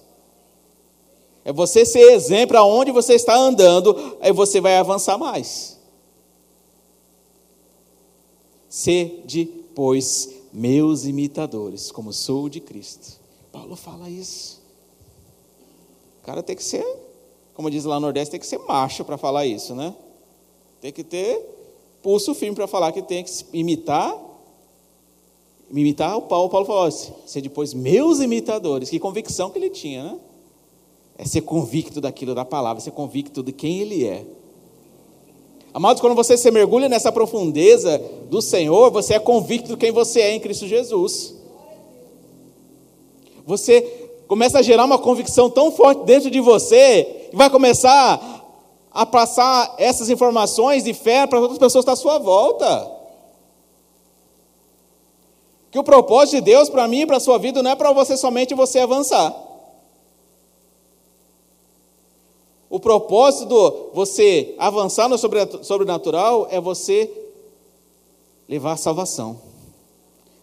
É 1.43 1.51
você 1.51 1.85
ser 1.85 2.11
exemplo 2.11 2.57
aonde 2.57 2.91
você 2.91 3.15
está 3.15 3.35
andando, 3.35 4.17
aí 4.21 4.31
você 4.31 4.61
vai 4.61 4.77
avançar 4.77 5.17
mais. 5.17 5.77
Ser 8.69 9.23
pois, 9.75 10.32
meus 10.53 11.05
imitadores, 11.05 11.91
como 11.91 12.13
sou 12.13 12.47
de 12.47 12.59
Cristo. 12.59 13.19
Paulo 13.51 13.75
fala 13.75 14.09
isso. 14.09 14.61
O 16.21 16.25
cara 16.25 16.43
tem 16.43 16.55
que 16.55 16.63
ser, 16.63 16.85
como 17.53 17.69
diz 17.69 17.83
lá 17.83 17.95
no 17.95 18.01
Nordeste, 18.01 18.31
tem 18.31 18.39
que 18.39 18.47
ser 18.47 18.59
macho 18.59 19.03
para 19.03 19.17
falar 19.17 19.45
isso, 19.45 19.75
né? 19.75 19.95
Tem 20.79 20.91
que 20.91 21.03
ter 21.03 21.41
pulso 22.01 22.33
firme 22.35 22.55
para 22.55 22.67
falar 22.67 22.91
que 22.91 23.01
tem 23.01 23.23
que 23.23 23.31
imitar. 23.51 24.15
Imitar 25.71 26.17
o 26.17 26.21
Paulo. 26.23 26.47
O 26.47 26.49
Paulo 26.49 26.65
falou 26.65 26.83
assim: 26.83 27.13
ser 27.25 27.41
depois 27.41 27.73
meus 27.73 28.19
imitadores. 28.19 28.89
Que 28.89 28.99
convicção 28.99 29.49
que 29.49 29.57
ele 29.57 29.69
tinha, 29.69 30.03
né? 30.03 30.19
É 31.17 31.25
ser 31.25 31.41
convicto 31.41 32.01
daquilo 32.01 32.35
da 32.35 32.43
palavra, 32.43 32.81
ser 32.81 32.91
convicto 32.91 33.41
de 33.41 33.51
quem 33.51 33.79
ele 33.79 34.05
é. 34.05 34.25
Amados, 35.73 35.99
quando 35.99 36.15
você 36.15 36.37
se 36.37 36.51
mergulha 36.51 36.87
nessa 36.87 37.11
profundeza 37.11 37.99
do 38.29 38.41
Senhor, 38.41 38.91
você 38.91 39.15
é 39.15 39.19
convicto 39.19 39.69
de 39.69 39.77
quem 39.77 39.91
você 39.91 40.21
é 40.21 40.31
em 40.31 40.39
Cristo 40.39 40.67
Jesus. 40.67 41.33
Você 43.45 43.81
começa 44.27 44.59
a 44.59 44.61
gerar 44.61 44.85
uma 44.85 44.99
convicção 44.99 45.49
tão 45.49 45.71
forte 45.71 46.03
dentro 46.05 46.29
de 46.29 46.39
você, 46.39 47.27
que 47.31 47.35
vai 47.35 47.49
começar 47.49 48.43
a 48.91 49.05
passar 49.05 49.73
essas 49.79 50.11
informações 50.11 50.83
de 50.83 50.93
fé 50.93 51.25
para 51.25 51.39
outras 51.39 51.57
pessoas 51.57 51.87
à 51.87 51.95
sua 51.95 52.19
volta. 52.19 52.91
Que 55.71 55.79
o 55.79 55.83
propósito 55.83 56.35
de 56.35 56.41
Deus 56.41 56.69
para 56.69 56.87
mim 56.87 57.01
e 57.01 57.05
para 57.07 57.17
a 57.17 57.19
sua 57.19 57.39
vida 57.39 57.63
não 57.63 57.71
é 57.71 57.75
para 57.75 57.91
você 57.91 58.15
somente 58.15 58.53
você 58.53 58.77
avançar. 58.77 59.35
O 62.73 62.79
propósito 62.79 63.45
do 63.45 63.91
você 63.93 64.55
avançar 64.57 65.07
no 65.07 65.15
sobrenatural 65.15 66.47
é 66.49 66.59
você 66.59 67.07
levar 68.49 68.77
salvação. 68.77 69.39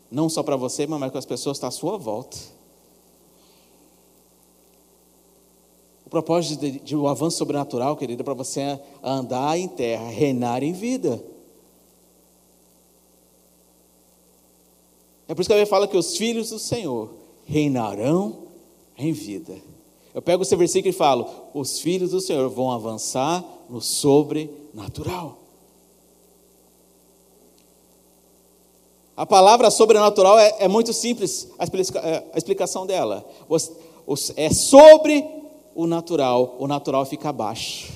Não 0.08 0.28
só 0.28 0.40
para 0.40 0.54
você, 0.54 0.86
mas 0.86 1.10
para 1.10 1.18
as 1.18 1.26
pessoas 1.26 1.58
que 1.58 1.66
estão 1.66 1.68
à 1.70 1.72
sua 1.72 1.98
volta. 1.98 2.36
O 6.06 6.08
propósito 6.08 6.60
de, 6.60 6.78
de 6.78 6.94
um 6.94 7.08
avanço 7.08 7.36
sobrenatural, 7.36 7.96
querido, 7.96 8.22
é 8.22 8.24
para 8.24 8.34
você 8.34 8.80
andar 9.02 9.58
em 9.58 9.66
terra, 9.66 10.08
reinar 10.08 10.62
em 10.62 10.72
vida. 10.72 11.20
É 15.26 15.34
por 15.34 15.40
isso 15.40 15.48
que 15.48 15.54
a 15.54 15.56
Bíblia 15.56 15.66
fala 15.66 15.88
que 15.88 15.96
os 15.96 16.16
filhos 16.16 16.50
do 16.50 16.60
Senhor 16.60 17.10
reinarão 17.44 18.44
em 18.96 19.10
vida. 19.10 19.56
Eu 20.14 20.20
pego 20.20 20.42
esse 20.42 20.56
versículo 20.56 20.90
e 20.90 20.96
falo: 20.96 21.26
os 21.54 21.80
filhos 21.80 22.10
do 22.10 22.20
Senhor 22.20 22.48
vão 22.48 22.70
avançar 22.70 23.44
no 23.68 23.80
sobrenatural. 23.80 25.38
A 29.16 29.26
palavra 29.26 29.70
sobrenatural 29.70 30.38
é, 30.38 30.56
é 30.60 30.68
muito 30.68 30.92
simples, 30.94 31.48
a, 31.58 31.64
explica, 31.64 31.98
é, 31.98 32.24
a 32.32 32.38
explicação 32.38 32.86
dela. 32.86 33.24
É 34.34 34.50
sobre 34.50 35.24
o 35.74 35.86
natural, 35.86 36.56
o 36.58 36.66
natural 36.66 37.04
fica 37.04 37.28
abaixo. 37.28 37.92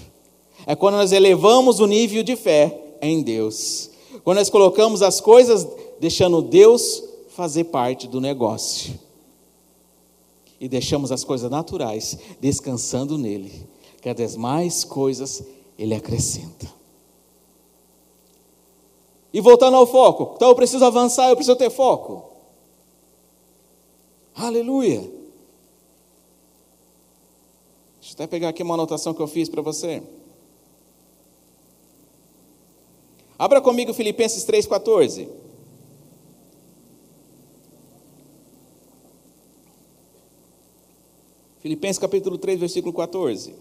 É 0.67 0.77
quando 0.77 0.97
nós 0.97 1.13
elevamos 1.13 1.81
o 1.81 1.87
nível 1.87 2.23
de 2.23 2.37
fé 2.37 2.79
em 3.01 3.23
Deus. 3.23 3.91
Quando 4.23 4.39
nós 4.39 4.51
colocamos 4.51 5.03
as 5.03 5.21
coisas, 5.21 5.67
deixando 5.99 6.43
Deus 6.43 7.03
fazer 7.31 7.65
parte 7.65 8.07
do 8.07 8.21
negócio. 8.21 8.99
E 10.65 10.69
deixamos 10.69 11.13
as 11.13 11.23
coisas 11.23 11.51
naturais 11.51 12.17
descansando 12.41 13.19
nele. 13.19 13.69
Cada 14.01 14.15
vez 14.15 14.35
mais 14.35 14.83
coisas 14.83 15.45
ele 15.79 15.95
acrescenta. 15.95 16.67
E 19.31 19.43
voltando 19.43 19.77
ao 19.77 19.87
foco. 19.87 20.33
Então 20.35 20.49
eu 20.49 20.55
preciso 20.55 20.83
avançar, 20.83 21.29
eu 21.29 21.37
preciso 21.37 21.55
ter 21.55 21.69
foco. 21.69 22.31
Aleluia. 24.35 25.01
Deixa 28.01 28.13
eu 28.13 28.15
até 28.15 28.27
pegar 28.27 28.49
aqui 28.49 28.63
uma 28.63 28.73
anotação 28.73 29.13
que 29.13 29.21
eu 29.21 29.29
fiz 29.29 29.51
para 29.51 29.61
você. 29.61 30.03
Abra 33.39 33.61
comigo 33.61 33.93
Filipenses 33.93 34.47
3,14. 34.47 35.29
Filipenses 41.65 41.99
capítulo 41.99 42.37
3, 42.37 42.61
versículo 42.61 42.93
14. 42.93 43.55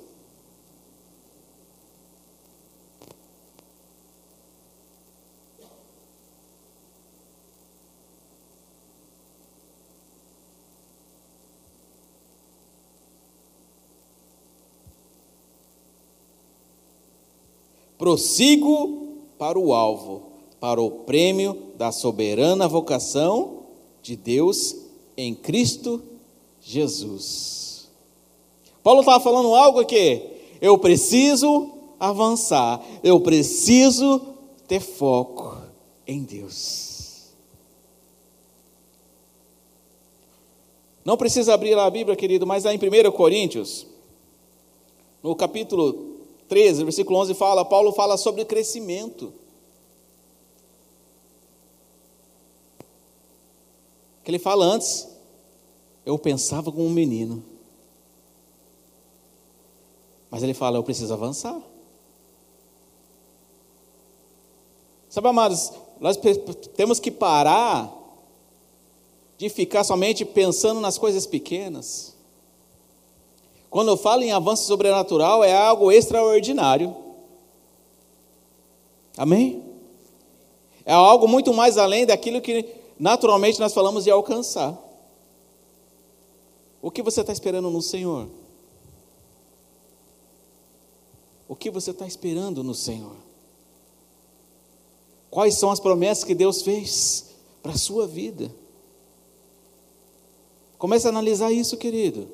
Prossigo 17.98 19.16
para 19.40 19.58
o 19.58 19.74
alvo, 19.74 20.24
para 20.60 20.82
o 20.82 20.92
prêmio 20.92 21.58
da 21.78 21.94
soberana 21.94 22.68
vocação 22.68 23.60
de 24.02 24.18
Deus 24.18 24.76
em 25.16 25.34
Cristo 25.34 26.04
Jesus. 26.60 27.73
Paulo 28.84 29.00
estava 29.00 29.24
falando 29.24 29.56
algo 29.56 29.80
aqui. 29.80 30.22
Eu 30.62 30.78
preciso 30.78 31.72
avançar, 32.00 32.84
eu 33.02 33.20
preciso 33.22 34.22
ter 34.68 34.82
foco 34.82 35.58
em 36.06 36.22
Deus. 36.24 36.94
Não 41.06 41.18
precisa 41.18 41.54
abrir 41.54 41.78
a 41.78 41.90
Bíblia, 41.90 42.16
querido, 42.16 42.46
mas 42.46 42.64
lá 42.64 42.74
em 42.74 42.78
1 42.78 43.12
Coríntios, 43.12 43.86
no 45.22 45.36
capítulo 45.36 46.18
13, 46.48 46.84
versículo 46.84 47.20
11 47.20 47.34
fala, 47.34 47.66
Paulo 47.66 47.92
fala 47.92 48.18
sobre 48.18 48.46
crescimento. 48.46 49.34
Que 54.24 54.32
ele 54.32 54.40
fala 54.40 54.66
antes, 54.66 55.10
eu 56.06 56.18
pensava 56.18 56.72
como 56.72 56.86
um 56.86 56.90
menino. 56.90 57.44
Mas 60.34 60.42
ele 60.42 60.56
fala, 60.56 60.80
eu 60.80 60.84
preciso 60.84 61.14
avançar. 61.14 61.62
Sabe, 65.08 65.28
amados, 65.28 65.72
nós 66.00 66.18
temos 66.76 67.00
que 67.00 67.12
parar 67.12 67.88
de 69.38 69.48
ficar 69.48 69.84
somente 69.84 70.26
pensando 70.26 70.82
nas 70.82 70.98
coisas 70.98 71.28
pequenas. 71.28 72.16
Quando 73.70 73.90
eu 73.90 73.96
falo 73.96 74.24
em 74.24 74.32
avanço 74.32 74.64
sobrenatural, 74.64 75.44
é 75.44 75.54
algo 75.54 75.92
extraordinário. 75.92 76.96
Amém? 79.16 79.64
É 80.84 80.94
algo 80.94 81.28
muito 81.28 81.54
mais 81.54 81.78
além 81.78 82.08
daquilo 82.08 82.42
que 82.42 82.66
naturalmente 83.00 83.60
nós 83.60 83.72
falamos 83.72 84.04
de 84.04 84.10
alcançar. 84.10 84.76
O 86.82 86.90
que 86.90 87.04
você 87.04 87.22
está 87.22 87.32
esperando 87.32 87.70
no 87.70 87.84
Senhor? 87.84 88.28
O 91.48 91.56
que 91.56 91.70
você 91.70 91.92
está 91.92 92.08
esperando 92.08 92.64
no 92.64 92.74
Senhor? 92.74 93.16
Quais 95.30 95.56
são 95.56 95.72
as 95.72 95.80
promessas 95.80 96.24
que 96.24 96.36
Deus 96.36 96.62
fez 96.62 97.32
para 97.62 97.72
a 97.72 97.78
sua 97.78 98.08
vida? 98.08 98.54
Comece 100.78 101.08
a 101.08 101.10
analisar 101.10 101.52
isso, 101.52 101.78
querido. 101.78 102.28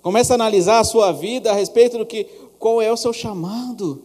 Comece 0.00 0.32
a 0.32 0.34
analisar 0.34 0.78
a 0.80 0.84
sua 0.84 1.12
vida 1.12 1.50
a 1.50 1.54
respeito 1.54 1.98
do 1.98 2.06
que 2.06 2.24
qual 2.58 2.80
é 2.80 2.90
o 2.90 2.96
seu 2.96 3.12
chamado, 3.12 4.02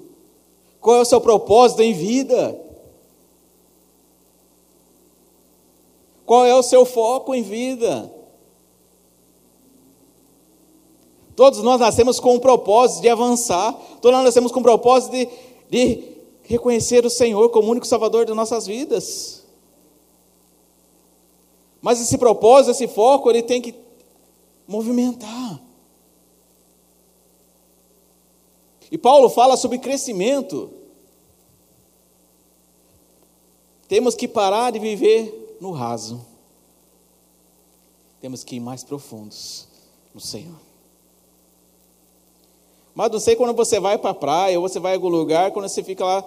qual 0.82 0.98
é 0.98 1.02
o 1.02 1.06
seu 1.06 1.22
propósito 1.22 1.82
em 1.82 1.94
vida, 1.94 2.60
qual 6.26 6.46
é 6.46 6.56
o 6.56 6.64
seu 6.64 6.86
foco 6.86 7.34
em 7.34 7.42
vida. 7.42 8.12
Todos 11.36 11.64
nós 11.64 11.80
nascemos 11.80 12.20
com 12.20 12.36
o 12.36 12.40
propósito 12.40 13.02
de 13.02 13.10
avançar, 13.10 13.74
todos 14.02 14.16
nós 14.16 14.26
nascemos 14.26 14.52
com 14.52 14.60
o 14.60 14.64
propósito 14.64 15.12
de, 15.12 15.28
de 15.70 16.14
reconhecer 16.44 17.06
o 17.06 17.10
Senhor 17.10 17.50
como 17.50 17.72
único 17.72 17.88
Salvador 17.88 18.26
de 18.26 18.34
nossas 18.34 18.68
vidas. 18.68 19.44
Mas 21.82 22.00
esse 22.00 22.18
propósito, 22.18 22.72
esse 22.72 22.88
foco, 22.88 23.30
ele 23.30 23.44
tem 23.44 23.62
que 23.62 23.76
movimentar. 24.68 25.62
E 28.92 28.98
Paulo 28.98 29.28
fala 29.28 29.58
sobre 29.58 29.80
crescimento. 29.80 30.70
Temos 33.88 34.16
que 34.16 34.28
parar 34.28 34.72
de 34.72 34.80
viver 34.80 35.58
no 35.60 35.72
raso. 35.72 36.26
Temos 38.22 38.44
que 38.44 38.56
ir 38.56 38.60
mais 38.60 38.84
profundos 38.84 39.68
no 40.14 40.22
Senhor. 40.22 40.73
Mas 42.96 43.12
não 43.12 43.20
sei 43.20 43.36
quando 43.36 43.56
você 43.56 43.80
vai 43.80 43.98
para 43.98 44.12
a 44.12 44.14
praia, 44.14 44.60
ou 44.60 44.68
você 44.68 44.80
vai 44.80 44.94
a 44.94 44.96
algum 44.96 45.10
lugar, 45.10 45.52
quando 45.52 45.68
você 45.68 45.84
fica 45.84 46.06
lá 46.06 46.24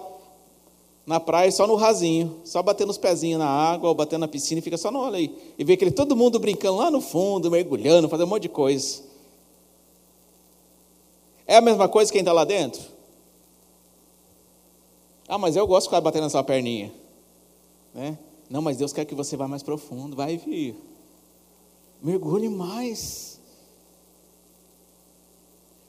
na 1.05 1.19
praia 1.19 1.49
só 1.51 1.65
no 1.65 1.75
rasinho, 1.75 2.41
só 2.43 2.61
batendo 2.61 2.89
os 2.89 2.97
pezinhos 2.97 3.39
na 3.39 3.47
água, 3.47 3.87
ou 3.87 3.95
batendo 3.95 4.21
na 4.21 4.27
piscina 4.27 4.59
e 4.59 4.61
fica 4.61 4.77
só 4.77 4.91
no 4.91 4.99
olho 4.99 5.15
aí. 5.15 5.53
E 5.57 5.63
vê 5.63 5.73
aquele 5.73 5.91
todo 5.91 6.15
mundo 6.15 6.37
brincando 6.37 6.77
lá 6.77 6.91
no 6.91 6.99
fundo, 6.99 7.49
mergulhando, 7.49 8.09
fazendo 8.09 8.25
um 8.25 8.29
monte 8.29 8.43
de 8.43 8.49
coisa. 8.49 9.01
É 11.45 11.55
a 11.55 11.61
mesma 11.61 11.87
coisa 11.87 12.11
quem 12.11 12.19
está 12.19 12.33
lá 12.33 12.43
dentro? 12.43 12.81
Ah, 15.29 15.37
mas 15.37 15.55
eu 15.55 15.65
gosto 15.65 15.83
de 15.83 15.89
ficar 15.89 16.01
batendo 16.01 16.23
na 16.23 16.29
sua 16.29 16.43
perninha. 16.43 16.91
Né? 17.93 18.17
Não, 18.49 18.61
mas 18.61 18.75
Deus 18.77 18.91
quer 18.91 19.05
que 19.05 19.15
você 19.15 19.37
vá 19.37 19.47
mais 19.47 19.63
profundo. 19.63 20.15
Vai 20.15 20.35
vir. 20.35 20.75
Mergulhe 22.01 22.49
mais. 22.49 23.36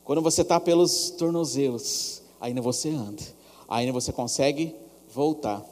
Quando 0.08 0.22
você 0.22 0.40
está 0.40 0.58
pelos 0.58 1.10
tornozelos, 1.10 2.22
ainda 2.40 2.62
você 2.62 2.88
anda. 2.88 3.22
Ainda 3.68 3.92
você 3.92 4.10
consegue 4.10 4.74
voltar. 5.12 5.62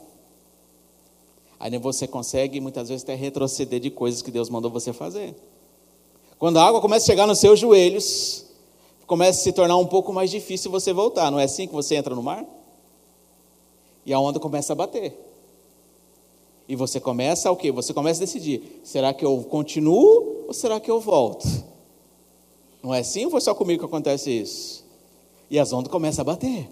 Ainda 1.58 1.78
você 1.78 2.06
consegue, 2.06 2.60
muitas 2.60 2.90
vezes, 2.90 3.02
até 3.02 3.14
retroceder 3.14 3.80
de 3.80 3.88
coisas 3.88 4.20
que 4.20 4.30
Deus 4.30 4.50
mandou 4.50 4.70
você 4.70 4.92
fazer. 4.92 5.34
Quando 6.38 6.58
a 6.58 6.66
água 6.66 6.82
começa 6.82 7.04
a 7.04 7.06
chegar 7.06 7.26
nos 7.26 7.38
seus 7.38 7.58
joelhos, 7.58 8.44
começa 9.06 9.40
a 9.40 9.42
se 9.42 9.52
tornar 9.54 9.78
um 9.78 9.86
pouco 9.86 10.12
mais 10.12 10.30
difícil 10.30 10.70
você 10.70 10.92
voltar. 10.92 11.30
Não 11.30 11.40
é 11.40 11.44
assim 11.44 11.66
que 11.66 11.72
você 11.72 11.94
entra 11.94 12.14
no 12.14 12.22
mar? 12.22 12.44
E 14.04 14.12
a 14.12 14.20
onda 14.20 14.38
começa 14.38 14.74
a 14.74 14.76
bater. 14.76 15.18
E 16.68 16.76
você 16.76 17.00
começa 17.00 17.50
o 17.50 17.56
quê? 17.56 17.72
Você 17.72 17.94
começa 17.94 18.20
a 18.20 18.26
decidir: 18.26 18.82
será 18.84 19.14
que 19.14 19.24
eu 19.24 19.46
continuo 19.48 20.44
ou 20.46 20.52
será 20.52 20.78
que 20.78 20.90
eu 20.90 21.00
volto? 21.00 21.48
Não 22.86 22.94
é 22.94 23.00
assim 23.00 23.24
ou 23.24 23.32
foi 23.32 23.40
só 23.40 23.52
comigo 23.52 23.80
que 23.80 23.86
acontece 23.86 24.30
isso? 24.30 24.84
E 25.50 25.58
as 25.58 25.72
ondas 25.72 25.90
começam 25.90 26.22
a 26.22 26.24
bater. 26.24 26.68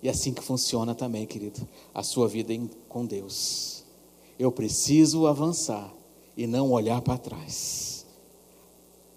E 0.00 0.06
é 0.06 0.12
assim 0.12 0.32
que 0.32 0.40
funciona 0.40 0.94
também, 0.94 1.26
querido, 1.26 1.66
a 1.92 2.04
sua 2.04 2.28
vida 2.28 2.54
em, 2.54 2.70
com 2.88 3.04
Deus. 3.04 3.82
Eu 4.38 4.52
preciso 4.52 5.26
avançar 5.26 5.92
e 6.36 6.46
não 6.46 6.70
olhar 6.70 7.02
para 7.02 7.18
trás. 7.18 8.06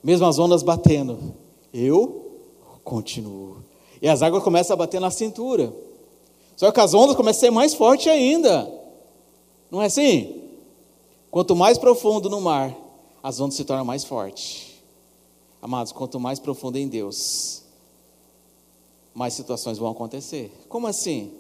Mesmo 0.04 0.26
as 0.26 0.40
ondas 0.40 0.64
batendo, 0.64 1.36
eu 1.72 2.40
continuo. 2.84 3.58
E 4.02 4.10
as 4.10 4.24
águas 4.24 4.42
começam 4.42 4.74
a 4.74 4.78
bater 4.78 5.00
na 5.00 5.12
cintura. 5.12 5.72
Só 6.58 6.72
que 6.72 6.80
as 6.80 6.96
ondas 6.96 7.16
começam 7.16 7.38
a 7.38 7.42
ser 7.42 7.52
mais 7.52 7.76
fortes 7.76 8.08
ainda. 8.08 8.74
Não 9.70 9.84
é 9.84 9.86
assim? 9.86 10.50
Quanto 11.30 11.56
mais 11.56 11.78
profundo 11.78 12.28
no 12.28 12.42
mar, 12.42 12.76
as 13.22 13.40
ondas 13.40 13.54
se 13.54 13.64
tornam 13.64 13.86
mais 13.86 14.04
fortes. 14.04 14.73
Amados, 15.64 15.94
quanto 15.94 16.20
mais 16.20 16.40
profundo 16.40 16.78
em 16.78 16.90
Deus, 16.90 17.64
mais 19.14 19.34
situações 19.34 19.78
vão 19.78 19.90
acontecer. 19.90 20.52
Como 20.68 20.88
assim? 20.88 21.32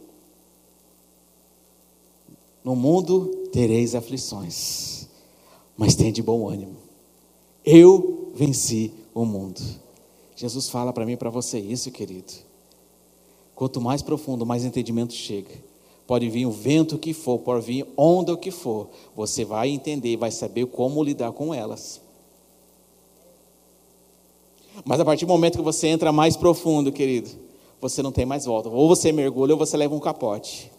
No 2.63 2.73
mundo 2.73 3.49
tereis 3.51 3.93
aflições, 3.93 5.09
mas 5.75 5.93
tem 5.93 6.09
de 6.09 6.23
bom 6.23 6.47
ânimo. 6.47 6.77
Eu 7.65 8.31
venci 8.33 8.93
o 9.13 9.25
mundo. 9.25 9.61
Jesus 10.37 10.69
fala 10.69 10.93
para 10.93 11.05
mim 11.05 11.11
e 11.11 11.17
para 11.17 11.29
você 11.29 11.59
isso, 11.59 11.91
querido. 11.91 12.31
Quanto 13.53 13.81
mais 13.81 14.01
profundo, 14.01 14.45
mais 14.45 14.63
entendimento 14.63 15.11
chega. 15.11 15.53
Pode 16.07 16.29
vir 16.29 16.45
o 16.45 16.51
vento 16.51 16.97
que 16.97 17.13
for, 17.13 17.39
pode 17.39 17.65
vir 17.65 17.85
onda 17.97 18.37
que 18.37 18.51
for, 18.51 18.87
você 19.13 19.43
vai 19.43 19.69
entender, 19.69 20.15
vai 20.15 20.31
saber 20.31 20.65
como 20.67 21.03
lidar 21.03 21.33
com 21.33 21.53
elas. 21.53 21.99
Mas 24.85 24.99
a 24.99 25.05
partir 25.05 25.25
do 25.25 25.29
momento 25.29 25.57
que 25.57 25.63
você 25.63 25.87
entra 25.87 26.11
mais 26.11 26.35
profundo, 26.35 26.91
querido, 26.91 27.29
você 27.79 28.01
não 28.01 28.11
tem 28.11 28.25
mais 28.25 28.45
volta. 28.45 28.69
Ou 28.69 28.87
você 28.87 29.11
mergulha 29.11 29.53
ou 29.53 29.59
você 29.59 29.77
leva 29.77 29.93
um 29.93 29.99
capote. 29.99 30.71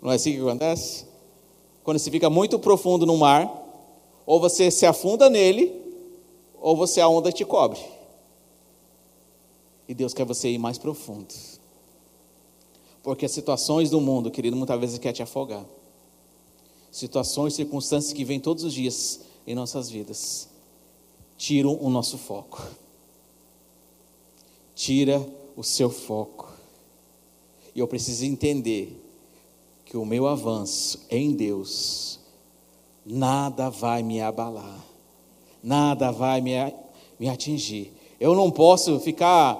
Não 0.00 0.10
é 0.10 0.16
assim 0.16 0.32
que 0.32 0.40
acontece? 0.40 1.06
Quando 1.82 1.98
você 1.98 2.10
fica 2.10 2.30
muito 2.30 2.58
profundo 2.58 3.06
no 3.06 3.16
mar, 3.16 3.50
ou 4.24 4.40
você 4.40 4.70
se 4.70 4.86
afunda 4.86 5.28
nele, 5.28 5.72
ou 6.60 6.76
você 6.76 7.00
a 7.00 7.08
onda 7.08 7.32
te 7.32 7.44
cobre. 7.44 7.80
E 9.88 9.94
Deus 9.94 10.14
quer 10.14 10.24
você 10.24 10.48
ir 10.48 10.58
mais 10.58 10.78
profundo. 10.78 11.34
Porque 13.02 13.26
as 13.26 13.32
situações 13.32 13.90
do 13.90 14.00
mundo, 14.00 14.30
querido, 14.30 14.56
muitas 14.56 14.78
vezes 14.78 14.98
quer 14.98 15.12
te 15.12 15.22
afogar. 15.22 15.64
Situações, 16.90 17.54
circunstâncias 17.54 18.12
que 18.12 18.24
vêm 18.24 18.38
todos 18.38 18.62
os 18.62 18.72
dias 18.72 19.20
em 19.46 19.54
nossas 19.54 19.90
vidas, 19.90 20.48
tiram 21.36 21.76
o 21.80 21.90
nosso 21.90 22.16
foco. 22.16 22.62
Tira 24.82 25.24
o 25.56 25.62
seu 25.62 25.88
foco. 25.88 26.50
E 27.72 27.78
eu 27.78 27.86
preciso 27.86 28.24
entender 28.24 29.00
que 29.84 29.96
o 29.96 30.04
meu 30.04 30.26
avanço 30.26 31.06
em 31.08 31.30
Deus, 31.30 32.18
nada 33.06 33.70
vai 33.70 34.02
me 34.02 34.20
abalar, 34.20 34.84
nada 35.62 36.10
vai 36.10 36.40
me, 36.40 36.54
me 37.16 37.28
atingir. 37.28 37.92
Eu 38.18 38.34
não 38.34 38.50
posso 38.50 38.98
ficar 38.98 39.56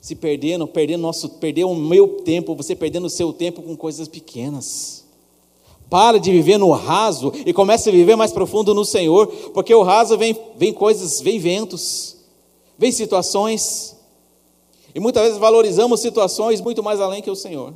se 0.00 0.14
perdendo, 0.14 0.68
perdendo 0.68 1.00
nosso, 1.00 1.28
perder 1.28 1.64
o 1.64 1.74
meu 1.74 2.22
tempo, 2.22 2.54
você 2.54 2.76
perdendo 2.76 3.08
o 3.08 3.10
seu 3.10 3.32
tempo 3.32 3.62
com 3.62 3.76
coisas 3.76 4.06
pequenas. 4.06 5.04
Para 5.90 6.20
de 6.20 6.30
viver 6.30 6.56
no 6.56 6.70
raso 6.70 7.32
e 7.44 7.52
comece 7.52 7.88
a 7.88 7.92
viver 7.92 8.14
mais 8.14 8.30
profundo 8.30 8.72
no 8.72 8.84
Senhor, 8.84 9.26
porque 9.52 9.74
o 9.74 9.82
raso 9.82 10.16
vem, 10.16 10.38
vem 10.56 10.72
coisas, 10.72 11.20
vem 11.20 11.40
ventos, 11.40 12.17
vem 12.78 12.92
situações, 12.92 13.96
e 14.94 15.00
muitas 15.00 15.24
vezes 15.24 15.38
valorizamos 15.38 16.00
situações 16.00 16.60
muito 16.60 16.82
mais 16.82 17.00
além 17.00 17.20
que 17.20 17.30
o 17.30 17.36
Senhor. 17.36 17.74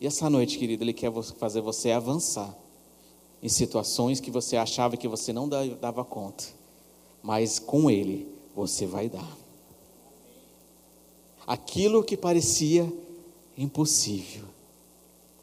E 0.00 0.06
essa 0.06 0.28
noite, 0.28 0.58
querido, 0.58 0.84
Ele 0.84 0.92
quer 0.92 1.10
fazer 1.38 1.60
você 1.60 1.90
avançar 1.90 2.54
em 3.42 3.48
situações 3.48 4.20
que 4.20 4.30
você 4.30 4.56
achava 4.56 4.96
que 4.96 5.08
você 5.08 5.32
não 5.32 5.48
dava 5.48 6.04
conta, 6.04 6.44
mas 7.22 7.58
com 7.58 7.90
Ele 7.90 8.28
você 8.54 8.86
vai 8.86 9.08
dar 9.08 9.42
aquilo 11.46 12.02
que 12.02 12.16
parecia 12.16 12.90
impossível. 13.56 14.44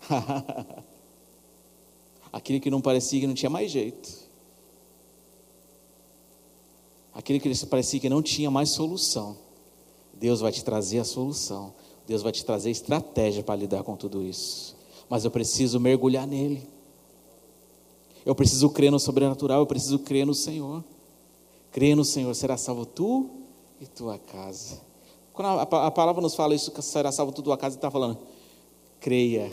aquilo 2.31 2.59
que 2.59 2.71
não 2.71 2.81
parecia 2.81 3.19
que 3.19 3.27
não 3.27 3.33
tinha 3.33 3.49
mais 3.49 3.71
jeito. 3.71 4.18
Aquilo 7.13 7.39
que 7.39 7.65
parecia 7.65 7.99
que 7.99 8.09
não 8.09 8.21
tinha 8.21 8.49
mais 8.51 8.69
solução. 8.69 9.37
Deus 10.13 10.39
vai 10.41 10.51
te 10.51 10.63
trazer 10.63 10.99
a 10.99 11.03
solução. 11.03 11.73
Deus 12.07 12.21
vai 12.21 12.31
te 12.31 12.43
trazer 12.43 12.71
estratégia 12.71 13.43
para 13.43 13.55
lidar 13.55 13.83
com 13.83 13.95
tudo 13.95 14.23
isso. 14.23 14.75
Mas 15.09 15.25
eu 15.25 15.31
preciso 15.31 15.79
mergulhar 15.79 16.27
nele. 16.27 16.67
Eu 18.25 18.35
preciso 18.35 18.69
crer 18.69 18.91
no 18.91 18.99
sobrenatural, 18.99 19.59
eu 19.59 19.65
preciso 19.65 19.99
crer 19.99 20.25
no 20.25 20.33
Senhor. 20.33 20.83
Crer 21.71 21.95
no 21.95 22.03
Senhor, 22.03 22.33
será 22.35 22.57
salvo 22.57 22.85
tu 22.85 23.29
e 23.79 23.87
tua 23.87 24.17
casa. 24.17 24.81
Quando 25.33 25.47
a, 25.59 25.87
a 25.87 25.91
palavra 25.91 26.21
nos 26.21 26.35
fala 26.35 26.53
isso, 26.53 26.71
será 26.81 27.11
salvo 27.11 27.31
tudo 27.31 27.51
a 27.51 27.57
casa, 27.57 27.75
está 27.75 27.89
falando, 27.89 28.17
creia 28.99 29.51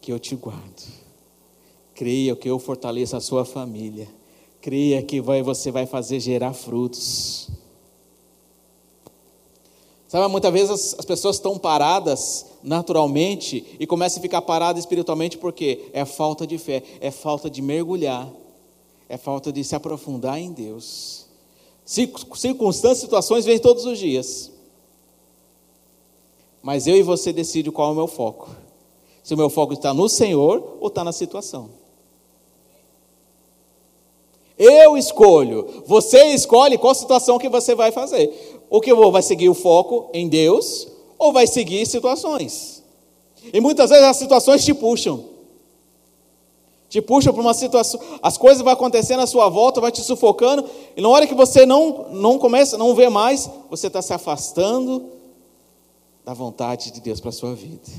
que 0.00 0.12
eu 0.12 0.18
te 0.18 0.34
guardo. 0.34 0.82
Creia 1.94 2.34
que 2.36 2.48
eu 2.48 2.58
fortaleço 2.58 3.16
a 3.16 3.20
sua 3.20 3.44
família. 3.44 4.08
Creia 4.60 5.02
que 5.02 5.20
vai, 5.20 5.42
você 5.42 5.70
vai 5.70 5.86
fazer 5.86 6.20
gerar 6.20 6.52
frutos. 6.52 7.48
Sabe, 10.08 10.26
muitas 10.32 10.52
vezes 10.52 10.70
as, 10.70 10.98
as 11.00 11.04
pessoas 11.04 11.36
estão 11.36 11.58
paradas 11.58 12.46
naturalmente 12.62 13.76
e 13.78 13.86
começam 13.86 14.18
a 14.18 14.22
ficar 14.22 14.40
paradas 14.40 14.82
espiritualmente 14.82 15.36
porque 15.36 15.90
é 15.92 16.04
falta 16.04 16.46
de 16.46 16.56
fé, 16.56 16.82
é 17.00 17.10
falta 17.10 17.50
de 17.50 17.60
mergulhar, 17.60 18.26
é 19.06 19.18
falta 19.18 19.52
de 19.52 19.62
se 19.62 19.76
aprofundar 19.76 20.38
em 20.38 20.50
Deus. 20.50 21.26
Circunstâncias, 21.84 22.98
situações 22.98 23.44
vêm 23.44 23.58
todos 23.58 23.84
os 23.84 23.98
dias. 23.98 24.50
Mas 26.62 26.86
eu 26.86 26.96
e 26.96 27.02
você 27.02 27.32
decidem 27.32 27.70
qual 27.70 27.90
é 27.90 27.92
o 27.92 27.96
meu 27.96 28.06
foco. 28.06 28.50
Se 29.22 29.34
o 29.34 29.36
meu 29.36 29.50
foco 29.50 29.74
está 29.74 29.92
no 29.94 30.08
Senhor 30.08 30.76
ou 30.80 30.88
está 30.88 31.04
na 31.04 31.12
situação. 31.12 31.70
Eu 34.58 34.96
escolho, 34.96 35.84
você 35.86 36.34
escolhe 36.34 36.76
qual 36.76 36.94
situação 36.94 37.38
que 37.38 37.48
você 37.48 37.74
vai 37.74 37.92
fazer. 37.92 38.58
O 38.68 38.80
que 38.80 38.92
vai 38.92 39.22
seguir 39.22 39.48
o 39.48 39.54
foco 39.54 40.10
em 40.12 40.28
Deus 40.28 40.88
ou 41.16 41.32
vai 41.32 41.46
seguir 41.46 41.86
situações. 41.86 42.82
E 43.52 43.60
muitas 43.60 43.90
vezes 43.90 44.04
as 44.04 44.16
situações 44.16 44.64
te 44.64 44.74
puxam. 44.74 45.24
Te 46.88 47.02
puxam 47.02 47.32
para 47.32 47.42
uma 47.42 47.54
situação, 47.54 48.00
as 48.22 48.38
coisas 48.38 48.62
vão 48.62 48.72
acontecendo 48.72 49.20
à 49.20 49.26
sua 49.26 49.48
volta, 49.48 49.80
vai 49.80 49.92
te 49.92 50.00
sufocando, 50.00 50.64
e 50.96 51.02
na 51.02 51.08
hora 51.10 51.26
que 51.26 51.34
você 51.34 51.66
não 51.66 52.06
não 52.10 52.38
começa, 52.38 52.78
não 52.78 52.94
vê 52.94 53.10
mais, 53.10 53.48
você 53.68 53.88
está 53.88 54.00
se 54.00 54.12
afastando 54.14 55.04
da 56.24 56.32
vontade 56.32 56.90
de 56.90 57.00
Deus 57.00 57.20
para 57.20 57.28
a 57.28 57.32
sua 57.32 57.54
vida. 57.54 57.90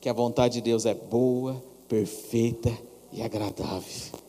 Que 0.00 0.08
a 0.08 0.12
vontade 0.12 0.54
de 0.54 0.60
Deus 0.60 0.86
é 0.86 0.94
boa, 0.94 1.60
perfeita 1.88 2.70
e 3.12 3.22
agradável. 3.22 4.25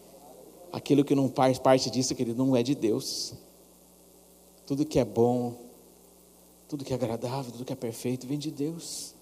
Aquilo 0.72 1.04
que 1.04 1.16
não 1.16 1.30
faz 1.30 1.58
parte 1.58 1.90
disso, 1.90 2.14
querido, 2.16 2.44
não 2.44 2.56
é 2.56 2.64
de 2.64 2.76
Deus. 2.76 3.34
Tudo 4.66 4.86
que 4.86 5.00
é 5.00 5.06
bom, 5.06 5.54
tudo 6.68 6.84
que 6.84 6.94
é 6.94 6.96
agradável, 6.96 7.52
tudo 7.52 7.66
que 7.66 7.74
é 7.74 7.76
perfeito, 7.76 8.28
vem 8.28 8.38
de 8.38 8.52
Deus. 8.52 9.14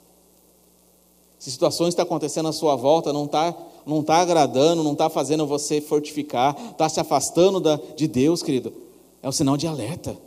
Se 1.38 1.52
situações 1.52 1.90
estão 1.90 2.04
acontecendo 2.04 2.48
à 2.48 2.54
sua 2.54 2.76
volta, 2.76 3.14
não 3.14 3.26
está 3.26 3.56
não 3.86 4.02
tá 4.02 4.18
agradando, 4.18 4.84
não 4.84 4.94
está 4.94 5.10
fazendo 5.10 5.46
você 5.46 5.80
fortificar, 5.80 6.58
está 6.72 6.90
se 6.90 7.00
afastando 7.00 7.60
da, 7.60 7.80
de 7.96 8.08
Deus, 8.08 8.42
querido, 8.42 8.74
é 9.22 9.30
um 9.30 9.32
sinal 9.32 9.56
de 9.56 9.68
alerta. 9.68 10.18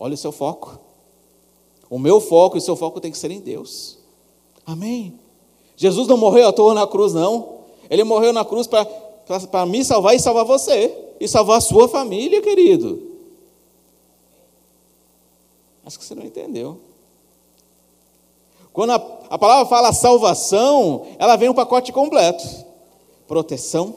Olha 0.00 0.14
o 0.14 0.16
seu 0.16 0.32
foco. 0.32 0.78
O 1.90 1.98
meu 1.98 2.20
foco 2.20 2.56
e 2.56 2.58
o 2.58 2.62
seu 2.62 2.76
foco 2.76 3.00
tem 3.00 3.10
que 3.10 3.18
ser 3.18 3.30
em 3.30 3.40
Deus. 3.40 3.98
Amém? 4.64 5.18
Jesus 5.76 6.08
não 6.08 6.16
morreu 6.16 6.48
à 6.48 6.52
toa 6.52 6.72
na 6.72 6.86
cruz, 6.86 7.12
não. 7.12 7.58
Ele 7.90 8.04
morreu 8.04 8.32
na 8.32 8.44
cruz 8.44 8.66
para 8.66 8.84
me 9.66 9.84
salvar 9.84 10.14
e 10.14 10.20
salvar 10.20 10.44
você. 10.44 11.14
E 11.20 11.28
salvar 11.28 11.58
a 11.58 11.60
sua 11.60 11.88
família, 11.88 12.42
querido. 12.42 13.14
Acho 15.84 15.98
que 15.98 16.04
você 16.04 16.14
não 16.14 16.24
entendeu. 16.24 16.80
Quando 18.72 18.90
a, 18.90 18.96
a 19.30 19.38
palavra 19.38 19.66
fala 19.66 19.92
salvação, 19.92 21.06
ela 21.18 21.36
vem 21.36 21.48
um 21.48 21.54
pacote 21.54 21.92
completo: 21.92 22.44
proteção, 23.28 23.94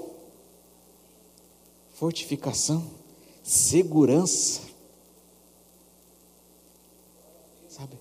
fortificação, 1.93 2.85
segurança. 3.41 4.61
Sabe? 7.69 7.97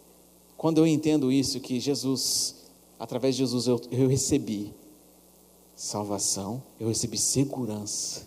Quando 0.56 0.78
eu 0.78 0.86
entendo 0.86 1.32
isso, 1.32 1.60
que 1.60 1.80
Jesus, 1.80 2.56
através 2.98 3.36
de 3.36 3.42
Jesus, 3.42 3.66
eu, 3.66 3.80
eu 3.90 4.08
recebi 4.08 4.74
salvação, 5.76 6.62
eu 6.80 6.88
recebi 6.88 7.18
segurança. 7.18 8.26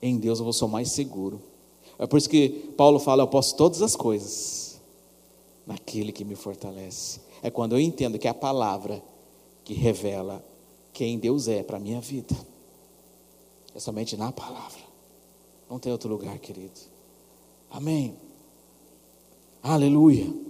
Em 0.00 0.18
Deus 0.18 0.38
eu 0.38 0.44
vou 0.44 0.52
ser 0.52 0.66
mais 0.66 0.90
seguro. 0.90 1.40
É 1.98 2.06
por 2.06 2.16
isso 2.16 2.28
que 2.28 2.48
Paulo 2.76 2.98
fala: 2.98 3.22
Eu 3.22 3.28
posso 3.28 3.54
todas 3.56 3.82
as 3.82 3.94
coisas 3.94 4.80
naquele 5.66 6.12
que 6.12 6.24
me 6.24 6.34
fortalece. 6.34 7.20
É 7.42 7.50
quando 7.50 7.74
eu 7.74 7.80
entendo 7.80 8.18
que 8.18 8.26
é 8.26 8.30
a 8.30 8.34
palavra 8.34 9.02
que 9.62 9.74
revela 9.74 10.44
quem 10.92 11.18
Deus 11.18 11.46
é 11.46 11.62
para 11.62 11.76
a 11.76 11.80
minha 11.80 12.00
vida. 12.00 12.34
É 13.74 13.78
somente 13.78 14.16
na 14.16 14.32
palavra. 14.32 14.80
Não 15.68 15.78
tem 15.78 15.92
outro 15.92 16.08
lugar, 16.08 16.38
querido. 16.38 16.80
Amém. 17.70 18.16
Aleluia. 19.62 20.45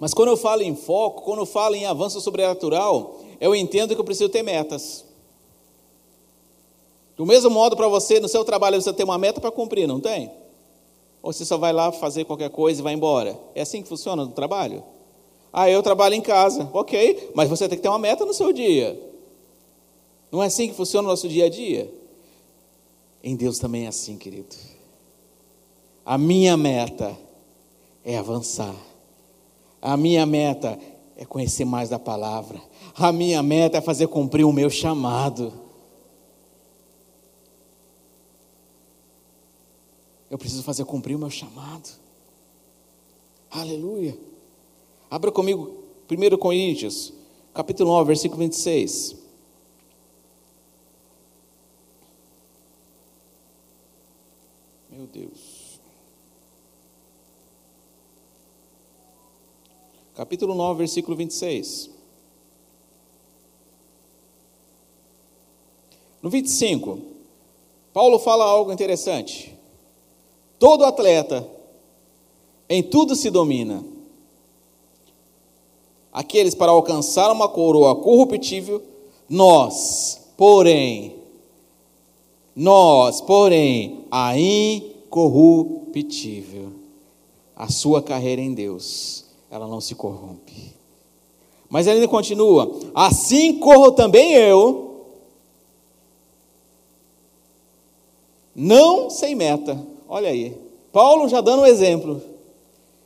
Mas 0.00 0.14
quando 0.14 0.30
eu 0.30 0.36
falo 0.36 0.62
em 0.62 0.74
foco, 0.74 1.22
quando 1.22 1.40
eu 1.40 1.46
falo 1.46 1.74
em 1.74 1.84
avanço 1.84 2.22
sobrenatural, 2.22 3.20
eu 3.38 3.54
entendo 3.54 3.94
que 3.94 4.00
eu 4.00 4.04
preciso 4.04 4.30
ter 4.30 4.42
metas. 4.42 5.04
Do 7.14 7.26
mesmo 7.26 7.50
modo 7.50 7.76
para 7.76 7.86
você, 7.86 8.18
no 8.18 8.26
seu 8.26 8.42
trabalho, 8.42 8.80
você 8.80 8.94
tem 8.94 9.04
uma 9.04 9.18
meta 9.18 9.42
para 9.42 9.50
cumprir, 9.50 9.86
não 9.86 10.00
tem? 10.00 10.32
Ou 11.22 11.34
você 11.34 11.44
só 11.44 11.58
vai 11.58 11.70
lá 11.70 11.92
fazer 11.92 12.24
qualquer 12.24 12.48
coisa 12.48 12.80
e 12.80 12.82
vai 12.82 12.94
embora? 12.94 13.38
É 13.54 13.60
assim 13.60 13.82
que 13.82 13.88
funciona 13.88 14.24
no 14.24 14.32
trabalho? 14.32 14.82
Ah, 15.52 15.68
eu 15.68 15.82
trabalho 15.82 16.14
em 16.14 16.22
casa. 16.22 16.70
Ok, 16.72 17.32
mas 17.34 17.50
você 17.50 17.68
tem 17.68 17.76
que 17.76 17.82
ter 17.82 17.90
uma 17.90 17.98
meta 17.98 18.24
no 18.24 18.32
seu 18.32 18.54
dia. 18.54 18.98
Não 20.32 20.42
é 20.42 20.46
assim 20.46 20.68
que 20.68 20.74
funciona 20.74 21.06
o 21.06 21.10
nosso 21.10 21.28
dia 21.28 21.44
a 21.44 21.48
dia? 21.50 21.92
Em 23.22 23.36
Deus 23.36 23.58
também 23.58 23.84
é 23.84 23.88
assim, 23.88 24.16
querido. 24.16 24.56
A 26.06 26.16
minha 26.16 26.56
meta 26.56 27.14
é 28.02 28.16
avançar. 28.16 28.74
A 29.80 29.96
minha 29.96 30.26
meta 30.26 30.78
é 31.16 31.24
conhecer 31.24 31.64
mais 31.64 31.88
da 31.88 31.98
palavra. 31.98 32.60
A 32.94 33.12
minha 33.12 33.42
meta 33.42 33.78
é 33.78 33.80
fazer 33.80 34.08
cumprir 34.08 34.44
o 34.44 34.52
meu 34.52 34.68
chamado. 34.68 35.52
Eu 40.30 40.38
preciso 40.38 40.62
fazer 40.62 40.84
cumprir 40.84 41.16
o 41.16 41.18
meu 41.18 41.30
chamado. 41.30 41.90
Aleluia. 43.50 44.16
Abra 45.10 45.32
comigo 45.32 45.82
1 46.08 46.36
Coríntios, 46.38 47.12
capítulo 47.52 47.90
9, 47.90 48.06
versículo 48.06 48.38
26. 48.38 49.16
Meu 54.88 55.06
Deus. 55.06 55.49
Capítulo 60.20 60.54
9, 60.54 60.76
versículo 60.76 61.16
26. 61.16 61.88
No 66.20 66.28
25, 66.28 66.98
Paulo 67.90 68.18
fala 68.18 68.44
algo 68.44 68.70
interessante. 68.70 69.56
Todo 70.58 70.84
atleta 70.84 71.48
em 72.68 72.82
tudo 72.82 73.16
se 73.16 73.30
domina. 73.30 73.82
Aqueles 76.12 76.54
para 76.54 76.70
alcançar 76.70 77.32
uma 77.32 77.48
coroa 77.48 77.96
corruptível, 77.96 78.82
nós, 79.26 80.20
porém, 80.36 81.16
nós, 82.54 83.22
porém, 83.22 84.04
a 84.10 84.38
incorruptível, 84.38 86.72
a 87.56 87.70
sua 87.70 88.02
carreira 88.02 88.42
em 88.42 88.52
Deus 88.52 89.29
ela 89.50 89.66
não 89.66 89.80
se 89.80 89.94
corrompe. 89.94 90.74
Mas 91.68 91.86
ele 91.86 91.96
ainda 91.96 92.08
continua: 92.08 92.70
assim 92.94 93.58
corro 93.58 93.92
também 93.92 94.34
eu, 94.34 95.04
não 98.54 99.10
sem 99.10 99.34
meta. 99.34 99.80
Olha 100.08 100.30
aí, 100.30 100.56
Paulo 100.92 101.28
já 101.28 101.40
dando 101.40 101.62
um 101.62 101.66
exemplo. 101.66 102.22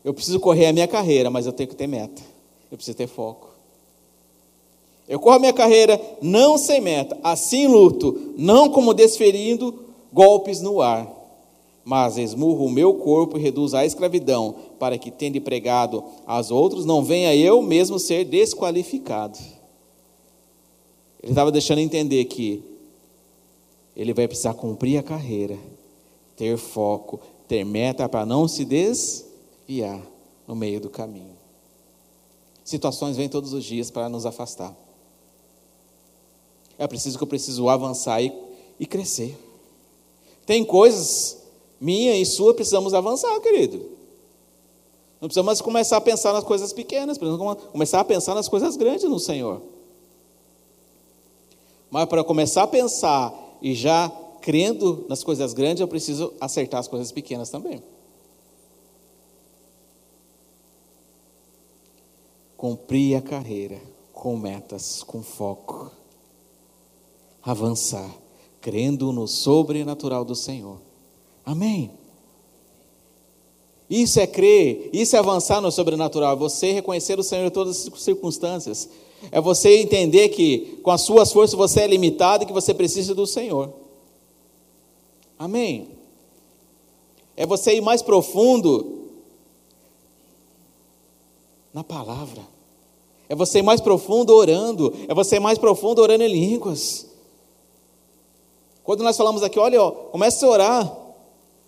Eu 0.05 0.13
preciso 0.13 0.39
correr 0.39 0.67
a 0.67 0.73
minha 0.73 0.89
carreira, 0.89 1.31
mas 1.31 1.47
eu 1.47 1.53
tenho 1.53 1.69
que 1.69 1.77
ter 1.77 1.87
meta. 1.87 2.23
Eu 2.71 2.77
preciso 2.77 2.97
ter 2.97 3.07
foco. 3.07 3.49
Eu 5.09 5.19
corro 5.19 5.37
a 5.37 5.39
minha 5.39 5.53
carreira 5.53 6.01
não 6.21 6.57
sem 6.59 6.81
meta, 6.81 7.19
assim 7.23 7.67
luto, 7.67 8.33
não 8.37 8.71
como 8.71 8.95
desferindo 8.95 9.85
golpes 10.13 10.61
no 10.61 10.81
ar 10.81 11.24
mas 11.85 12.17
esmurro 12.17 12.65
o 12.65 12.71
meu 12.71 12.95
corpo 12.95 13.37
e 13.37 13.43
reduzo 13.43 13.77
à 13.77 13.85
escravidão, 13.85 14.55
para 14.79 14.97
que, 14.97 15.11
tendo 15.11 15.41
pregado 15.41 16.03
aos 16.27 16.51
outros, 16.51 16.87
não 16.87 17.05
venha 17.05 17.35
eu 17.37 17.61
mesmo 17.61 17.99
ser 17.99 18.25
desqualificado. 18.25 19.39
Ele 21.23 21.33
estava 21.33 21.53
deixando 21.53 21.79
entender 21.79 22.25
que 22.25 22.63
ele 23.95 24.13
vai 24.15 24.27
precisar 24.27 24.55
cumprir 24.55 24.99
a 24.99 25.03
carreira, 25.03 25.59
ter 26.37 26.57
foco, 26.57 27.21
ter 27.47 27.65
meta 27.65 28.09
para 28.09 28.25
não 28.25 28.49
se 28.49 28.65
desviar 28.65 30.01
no 30.47 30.57
meio 30.57 30.81
do 30.81 30.91
caminho. 30.91 31.37
Situações 32.65 33.17
vêm 33.17 33.29
todos 33.29 33.53
os 33.53 33.63
dias 33.63 33.91
para 33.91 34.09
nos 34.09 34.25
afastar. 34.25 34.75
É 36.79 36.87
preciso 36.87 37.19
que 37.19 37.23
eu 37.23 37.29
preciso 37.29 37.69
avançar 37.69 38.23
e, 38.23 38.33
e 38.81 38.87
crescer. 38.87 39.37
Tem 40.47 40.65
coisas 40.65 41.44
minha 41.85 42.17
e 42.17 42.25
sua, 42.25 42.55
precisamos 42.55 42.95
avançar, 42.95 43.39
querido. 43.41 43.79
Não 45.21 45.29
precisamos 45.29 45.61
começar 45.61 45.99
a 45.99 46.01
pensar 46.01 46.33
nas 46.33 46.43
coisas 46.43 46.73
pequenas, 46.73 47.19
precisamos 47.19 47.63
começar 47.65 48.01
a 48.01 48.05
pensar 48.05 48.35
nas 48.35 48.49
coisas 48.49 48.75
grandes 48.75 49.05
no 49.05 49.19
Senhor. 49.19 49.61
Mas 51.91 52.07
para 52.07 52.25
começar 52.25 52.63
a 52.63 52.67
pensar 52.67 53.35
e 53.61 53.75
já 53.75 54.11
crendo 54.41 55.05
nas 55.11 55.23
coisas 55.23 55.53
grandes, 55.53 55.83
eu 55.83 55.89
preciso 55.89 56.33
acertar 56.41 56.81
as 56.81 56.89
coisas 56.89 57.13
pequenas 57.13 57.51
também. 57.51 57.83
Cumprir 62.57 63.17
a 63.17 63.21
carreira 63.21 63.79
com 64.11 64.39
metas, 64.39 65.03
com 65.03 65.23
foco. 65.23 65.91
Avançar, 67.43 68.11
crendo 68.63 69.13
no 69.13 69.29
sobrenatural 69.29 70.25
do 70.25 70.35
Senhor. 70.35 70.94
Amém. 71.45 71.91
Isso 73.89 74.19
é 74.19 74.27
crer, 74.27 74.91
isso 74.93 75.15
é 75.15 75.19
avançar 75.19 75.61
no 75.61 75.71
sobrenatural, 75.71 76.33
é 76.33 76.37
você 76.37 76.73
reconhecer 76.73 77.19
o 77.19 77.23
Senhor 77.23 77.47
em 77.47 77.51
todas 77.51 77.87
as 77.87 78.03
circunstâncias. 78.03 78.89
É 79.31 79.41
você 79.41 79.79
entender 79.79 80.31
que 80.31 80.79
com 80.83 80.91
as 80.91 81.03
suas 81.03 81.33
forças 81.33 81.57
você 81.57 81.81
é 81.81 81.87
limitado 81.87 82.45
e 82.45 82.47
que 82.47 82.53
você 82.53 82.75
precisa 82.75 83.15
do 83.15 83.27
Senhor. 83.27 83.73
Amém. 85.39 85.89
É 87.37 87.47
você 87.47 87.75
ir 87.75 87.81
mais 87.81 88.03
profundo 88.03 89.09
na 91.73 91.83
palavra. 91.83 92.43
É 93.29 93.35
você 93.35 93.59
ir 93.59 93.63
mais 93.63 93.81
profundo 93.81 94.33
orando. 94.35 94.95
É 95.09 95.15
você 95.15 95.37
ir 95.37 95.41
mais 95.41 95.59
profundo 95.59 96.01
orando 96.01 96.23
em 96.23 96.29
línguas. 96.29 97.07
Quando 98.85 99.03
nós 99.03 99.17
falamos 99.17 99.43
aqui, 99.43 99.59
olha, 99.59 99.83
ó, 99.83 99.91
comece 99.91 100.45
a 100.45 100.49
orar. 100.49 101.04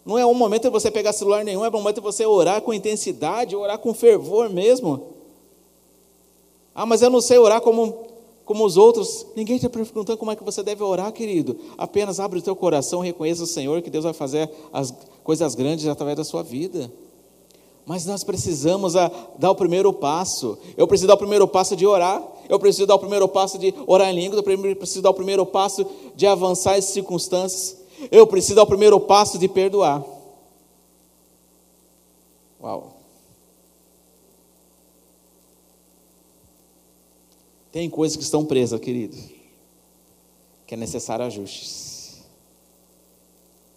Não 0.06 0.16
é 0.16 0.24
um 0.24 0.34
momento 0.34 0.62
de 0.62 0.70
você 0.70 0.88
pegar 0.88 1.12
celular 1.12 1.44
nenhum, 1.44 1.64
é 1.64 1.68
um 1.68 1.72
momento 1.72 1.96
de 1.96 2.00
você 2.00 2.24
orar 2.24 2.62
com 2.62 2.72
intensidade, 2.72 3.56
orar 3.56 3.76
com 3.76 3.92
fervor 3.92 4.48
mesmo. 4.48 5.08
Ah, 6.72 6.86
mas 6.86 7.02
eu 7.02 7.10
não 7.10 7.20
sei 7.20 7.38
orar 7.38 7.60
como, 7.60 8.06
como 8.44 8.64
os 8.64 8.76
outros. 8.76 9.26
Ninguém 9.34 9.56
está 9.56 9.68
perguntando 9.68 10.16
como 10.16 10.30
é 10.30 10.36
que 10.36 10.44
você 10.44 10.62
deve 10.62 10.80
orar, 10.84 11.10
querido. 11.12 11.58
Apenas 11.76 12.20
abre 12.20 12.38
o 12.38 12.42
teu 12.42 12.54
coração, 12.54 13.00
reconheça 13.00 13.42
o 13.42 13.48
Senhor, 13.48 13.82
que 13.82 13.90
Deus 13.90 14.04
vai 14.04 14.12
fazer 14.12 14.48
as 14.72 14.94
coisas 15.24 15.56
grandes 15.56 15.88
através 15.88 16.16
da 16.16 16.22
sua 16.22 16.44
vida. 16.44 16.88
Mas 17.84 18.06
nós 18.06 18.22
precisamos 18.22 18.92
dar 18.92 19.50
o 19.50 19.56
primeiro 19.56 19.92
passo. 19.92 20.56
Eu 20.76 20.86
preciso 20.86 21.08
dar 21.08 21.14
o 21.14 21.18
primeiro 21.18 21.48
passo 21.48 21.74
de 21.74 21.84
orar. 21.84 22.22
Eu 22.48 22.60
preciso 22.60 22.86
dar 22.86 22.94
o 22.94 23.00
primeiro 23.00 23.26
passo 23.26 23.58
de 23.58 23.74
orar 23.88 24.08
em 24.08 24.14
língua. 24.14 24.38
Eu 24.38 24.76
preciso 24.76 25.02
dar 25.02 25.10
o 25.10 25.14
primeiro 25.14 25.44
passo 25.44 25.84
de 26.14 26.28
avançar 26.28 26.76
as 26.76 26.84
circunstâncias. 26.84 27.85
Eu 28.10 28.26
preciso 28.26 28.56
dar 28.56 28.62
o 28.62 28.66
primeiro 28.66 29.00
passo 29.00 29.38
de 29.38 29.48
perdoar. 29.48 30.04
Uau. 32.60 32.96
Tem 37.70 37.90
coisas 37.90 38.16
que 38.16 38.22
estão 38.22 38.44
presas, 38.44 38.80
querido, 38.80 39.16
que 40.66 40.74
é 40.74 40.76
necessário 40.76 41.24
ajustes. 41.24 42.22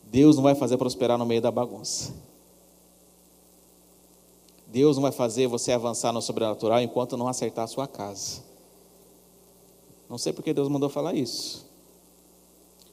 Deus 0.03 0.36
não 0.38 0.43
vai 0.43 0.55
fazer 0.55 0.77
prosperar 0.77 1.17
no 1.17 1.25
meio 1.25 1.41
da 1.41 1.51
bagunça. 1.51 2.13
Deus 4.65 4.95
não 4.97 5.01
vai 5.01 5.12
fazer 5.12 5.47
você 5.47 5.71
avançar 5.71 6.13
no 6.13 6.21
sobrenatural 6.21 6.79
enquanto 6.82 7.17
não 7.17 7.27
acertar 7.27 7.65
a 7.65 7.67
sua 7.67 7.88
casa. 7.88 8.41
Não 10.10 10.17
sei 10.17 10.32
porque 10.34 10.53
Deus 10.53 10.69
mandou 10.69 10.89
falar 10.89 11.13
isso. 11.13 11.68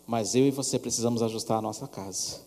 Mas 0.06 0.34
eu 0.34 0.46
e 0.46 0.50
você 0.50 0.78
precisamos 0.78 1.22
ajustar 1.22 1.58
a 1.58 1.62
nossa 1.62 1.88
casa. 1.88 2.40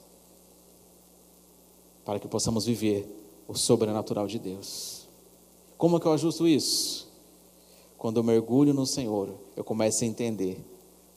Para 2.05 2.19
que 2.19 2.27
possamos 2.27 2.65
viver 2.65 3.07
o 3.47 3.55
sobrenatural 3.55 4.27
de 4.27 4.39
Deus. 4.39 5.07
Como 5.77 5.97
é 5.97 5.99
que 5.99 6.05
eu 6.05 6.13
ajusto 6.13 6.47
isso? 6.47 7.09
Quando 7.97 8.17
eu 8.17 8.23
mergulho 8.23 8.73
no 8.73 8.85
Senhor, 8.85 9.35
eu 9.55 9.63
começo 9.63 10.03
a 10.03 10.07
entender. 10.07 10.63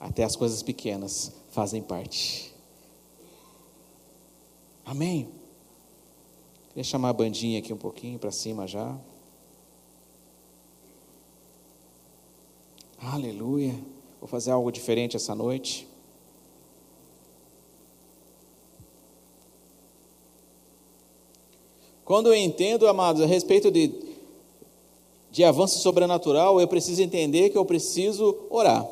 Até 0.00 0.24
as 0.24 0.34
coisas 0.34 0.62
pequenas 0.62 1.32
fazem 1.50 1.80
parte. 1.80 2.52
Amém? 4.84 5.28
Queria 6.70 6.82
chamar 6.82 7.10
a 7.10 7.12
bandinha 7.12 7.60
aqui 7.60 7.72
um 7.72 7.76
pouquinho 7.76 8.18
para 8.18 8.32
cima 8.32 8.66
já. 8.66 8.98
Aleluia. 12.98 13.78
Vou 14.18 14.28
fazer 14.28 14.50
algo 14.50 14.72
diferente 14.72 15.16
essa 15.16 15.34
noite. 15.34 15.86
Quando 22.04 22.26
eu 22.26 22.34
entendo, 22.34 22.88
amados, 22.88 23.22
a 23.22 23.26
respeito 23.26 23.70
de, 23.70 23.92
de 25.30 25.44
avanço 25.44 25.78
sobrenatural, 25.78 26.60
eu 26.60 26.66
preciso 26.66 27.02
entender 27.02 27.50
que 27.50 27.58
eu 27.58 27.64
preciso 27.64 28.36
orar. 28.50 28.86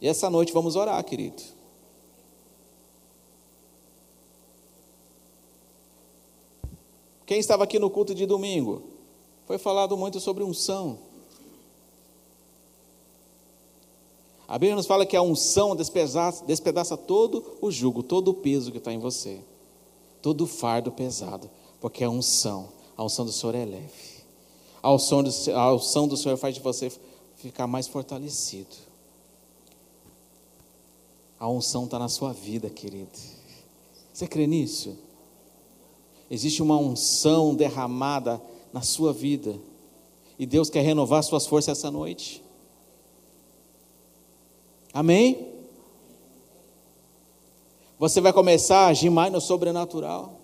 E 0.00 0.08
essa 0.08 0.28
noite 0.28 0.52
vamos 0.52 0.76
orar, 0.76 1.02
querido. 1.04 1.42
Quem 7.26 7.38
estava 7.38 7.64
aqui 7.64 7.78
no 7.78 7.88
culto 7.88 8.14
de 8.14 8.26
domingo? 8.26 8.82
Foi 9.46 9.58
falado 9.58 9.96
muito 9.96 10.20
sobre 10.20 10.44
unção. 10.44 10.98
A 14.46 14.58
Bíblia 14.58 14.76
nos 14.76 14.86
fala 14.86 15.06
que 15.06 15.16
a 15.16 15.22
unção 15.22 15.74
despedaça, 15.74 16.44
despedaça 16.44 16.96
todo 16.96 17.56
o 17.62 17.70
jugo, 17.70 18.02
todo 18.02 18.28
o 18.28 18.34
peso 18.34 18.70
que 18.70 18.78
está 18.78 18.92
em 18.92 18.98
você, 18.98 19.40
todo 20.24 20.46
fardo 20.46 20.90
pesado, 20.90 21.50
porque 21.78 22.02
a 22.02 22.08
unção, 22.08 22.70
a 22.96 23.04
unção 23.04 23.26
do 23.26 23.30
Senhor 23.30 23.54
é 23.54 23.66
leve. 23.66 24.24
A 24.82 24.90
unção 24.90 25.22
do, 25.22 25.30
a 25.54 25.74
unção 25.74 26.08
do 26.08 26.16
Senhor 26.16 26.38
faz 26.38 26.54
de 26.54 26.62
você 26.62 26.90
ficar 27.36 27.66
mais 27.66 27.86
fortalecido. 27.86 28.74
A 31.38 31.46
unção 31.46 31.84
está 31.84 31.98
na 31.98 32.08
sua 32.08 32.32
vida, 32.32 32.70
querido. 32.70 33.10
Você 34.14 34.26
crê 34.26 34.46
nisso? 34.46 34.96
Existe 36.30 36.62
uma 36.62 36.78
unção 36.78 37.54
derramada 37.54 38.40
na 38.72 38.80
sua 38.80 39.12
vida. 39.12 39.60
E 40.38 40.46
Deus 40.46 40.70
quer 40.70 40.80
renovar 40.80 41.22
suas 41.22 41.46
forças 41.46 41.76
essa 41.76 41.90
noite. 41.90 42.42
Amém? 44.90 45.53
Você 48.04 48.20
vai 48.20 48.34
começar 48.34 48.80
a 48.80 48.86
agir 48.88 49.08
mais 49.08 49.32
no 49.32 49.40
sobrenatural. 49.40 50.38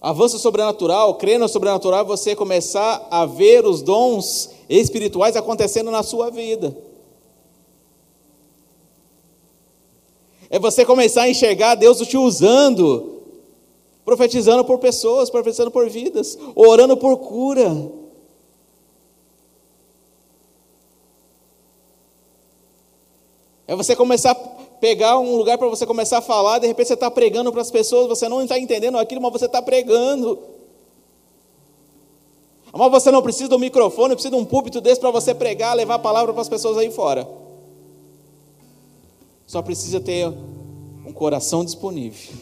Avanço 0.00 0.38
sobrenatural, 0.38 1.14
crer 1.16 1.38
no 1.38 1.46
sobrenatural, 1.46 2.06
você 2.06 2.34
começar 2.34 3.06
a 3.10 3.26
ver 3.26 3.66
os 3.66 3.82
dons 3.82 4.48
espirituais 4.66 5.36
acontecendo 5.36 5.90
na 5.90 6.02
sua 6.02 6.30
vida. 6.30 6.74
É 10.48 10.58
você 10.58 10.86
começar 10.86 11.24
a 11.24 11.28
enxergar 11.28 11.74
Deus 11.74 11.98
te 11.98 12.16
usando, 12.16 13.20
profetizando 14.06 14.64
por 14.64 14.78
pessoas, 14.78 15.28
profetizando 15.28 15.70
por 15.70 15.86
vidas, 15.90 16.38
orando 16.54 16.96
por 16.96 17.18
cura. 17.18 17.92
É 23.66 23.76
você 23.76 23.94
começar 23.94 24.34
pegar 24.80 25.18
um 25.18 25.36
lugar 25.36 25.58
para 25.58 25.68
você 25.68 25.86
começar 25.86 26.18
a 26.18 26.22
falar, 26.22 26.58
de 26.58 26.66
repente 26.66 26.88
você 26.88 26.94
está 26.94 27.10
pregando 27.10 27.50
para 27.50 27.62
as 27.62 27.70
pessoas, 27.70 28.08
você 28.08 28.28
não 28.28 28.42
está 28.42 28.58
entendendo 28.58 28.98
aquilo, 28.98 29.20
mas 29.20 29.32
você 29.32 29.46
está 29.46 29.62
pregando. 29.62 30.38
Mas 32.72 32.90
você 32.90 33.10
não 33.10 33.22
precisa 33.22 33.48
de 33.48 33.54
um 33.54 33.58
microfone, 33.58 34.14
precisa 34.14 34.34
de 34.34 34.40
um 34.40 34.44
púlpito 34.44 34.80
desse 34.80 35.00
para 35.00 35.10
você 35.10 35.34
pregar, 35.34 35.74
levar 35.74 35.94
a 35.94 35.98
palavra 35.98 36.32
para 36.32 36.42
as 36.42 36.48
pessoas 36.48 36.76
aí 36.76 36.90
fora. 36.90 37.26
Só 39.46 39.62
precisa 39.62 40.00
ter 40.00 40.26
um 41.06 41.12
coração 41.12 41.64
disponível 41.64 42.34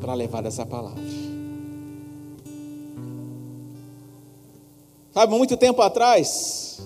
para 0.00 0.14
levar 0.14 0.46
essa 0.46 0.64
palavra. 0.64 1.02
Sabe, 5.12 5.34
muito 5.34 5.56
tempo 5.56 5.80
atrás, 5.80 6.78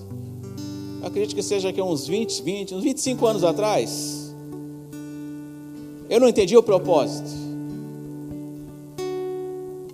acredito 1.03 1.35
que 1.35 1.43
seja 1.43 1.71
aqui 1.71 1.83
uns 1.83 2.07
20, 2.07 2.43
20, 2.43 2.75
uns 2.77 2.85
25 2.85 3.27
anos 3.27 3.45
atrás, 3.45 4.20
eu 6.11 6.19
não 6.19 6.29
entendi 6.29 6.57
o 6.57 6.63
propósito. 6.63 7.31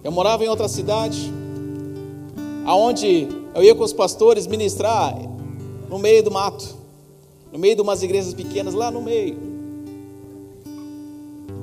Eu 0.03 0.11
morava 0.11 0.43
em 0.43 0.49
outra 0.49 0.67
cidade, 0.67 1.31
aonde 2.65 3.29
eu 3.55 3.63
ia 3.63 3.75
com 3.75 3.85
os 3.85 3.93
pastores 3.93 4.47
ministrar 4.47 5.15
no 5.91 5.99
meio 5.99 6.23
do 6.23 6.31
mato, 6.31 6.75
no 7.53 7.59
meio 7.59 7.77
de 7.77 7.83
umas 7.83 8.03
igrejas 8.03 8.33
pequenas, 8.33 8.73
lá 8.73 8.91
no 8.91 9.03
meio. 9.03 9.37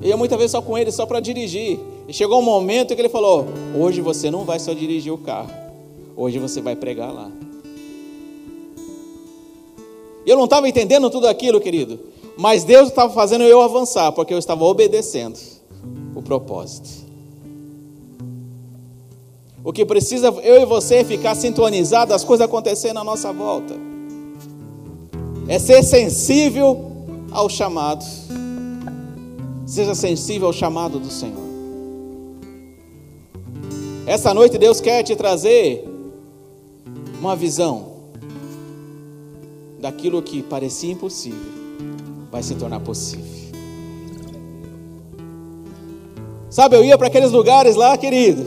Eu 0.04 0.10
ia 0.10 0.18
muitas 0.18 0.38
vezes 0.38 0.52
só 0.52 0.62
com 0.62 0.78
ele, 0.78 0.92
só 0.92 1.06
para 1.08 1.20
dirigir. 1.20 1.80
E 2.08 2.14
chegou 2.14 2.40
um 2.40 2.44
momento 2.44 2.94
que 2.94 3.02
ele 3.02 3.10
falou: 3.10 3.48
Hoje 3.76 4.02
você 4.02 4.30
não 4.30 4.44
vai 4.44 4.60
só 4.60 4.74
dirigir 4.74 5.12
o 5.12 5.18
carro, 5.18 5.50
hoje 6.16 6.38
você 6.38 6.62
vai 6.62 6.76
pregar 6.76 7.12
lá. 7.12 7.32
Eu 10.26 10.38
não 10.38 10.46
estava 10.46 10.70
entendendo 10.70 11.10
tudo 11.10 11.28
aquilo, 11.28 11.60
querido, 11.60 12.00
mas 12.38 12.64
Deus 12.64 12.90
estava 12.90 13.14
fazendo 13.14 13.44
eu 13.44 13.62
avançar, 13.62 14.12
porque 14.12 14.34
eu 14.34 14.38
estava 14.38 14.64
obedecendo 14.64 15.40
o 16.16 16.22
propósito. 16.22 16.90
O 19.64 19.72
que 19.72 19.86
precisa 19.86 20.28
eu 20.44 20.62
e 20.62 20.66
você 20.66 20.96
é 20.96 21.04
ficar 21.04 21.36
sintonizado 21.36 22.14
as 22.14 22.24
coisas 22.24 22.46
acontecendo 22.46 23.00
à 23.00 23.04
nossa 23.04 23.32
volta. 23.32 23.76
É 25.48 25.58
ser 25.58 25.84
sensível 25.84 26.92
ao 27.32 27.50
chamado. 27.50 28.04
Seja 29.66 29.96
sensível 29.96 30.48
ao 30.48 30.54
chamado 30.54 31.00
do 31.00 31.10
Senhor. 31.10 31.44
Essa 34.06 34.34
noite 34.34 34.58
Deus 34.58 34.82
quer 34.82 35.02
te 35.02 35.16
trazer 35.16 35.88
uma 37.20 37.38
visão 37.38 37.94
daquilo 39.80 40.22
que 40.22 40.44
parecia 40.44 40.92
impossível, 40.92 41.40
vai 42.34 42.42
se 42.42 42.56
tornar 42.56 42.80
possível. 42.80 43.24
Sabe, 46.50 46.76
eu 46.76 46.84
ia 46.84 46.98
para 46.98 47.06
aqueles 47.06 47.32
lugares 47.32 47.76
lá, 47.76 47.96
querido. 47.96 48.44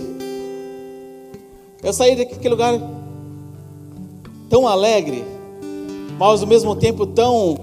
Eu 1.84 1.92
saí 1.92 2.16
daquele 2.16 2.48
lugar 2.48 2.74
tão 4.50 4.66
alegre, 4.66 5.24
mas 6.18 6.40
ao 6.40 6.48
mesmo 6.48 6.74
tempo 6.74 7.06
tão 7.06 7.54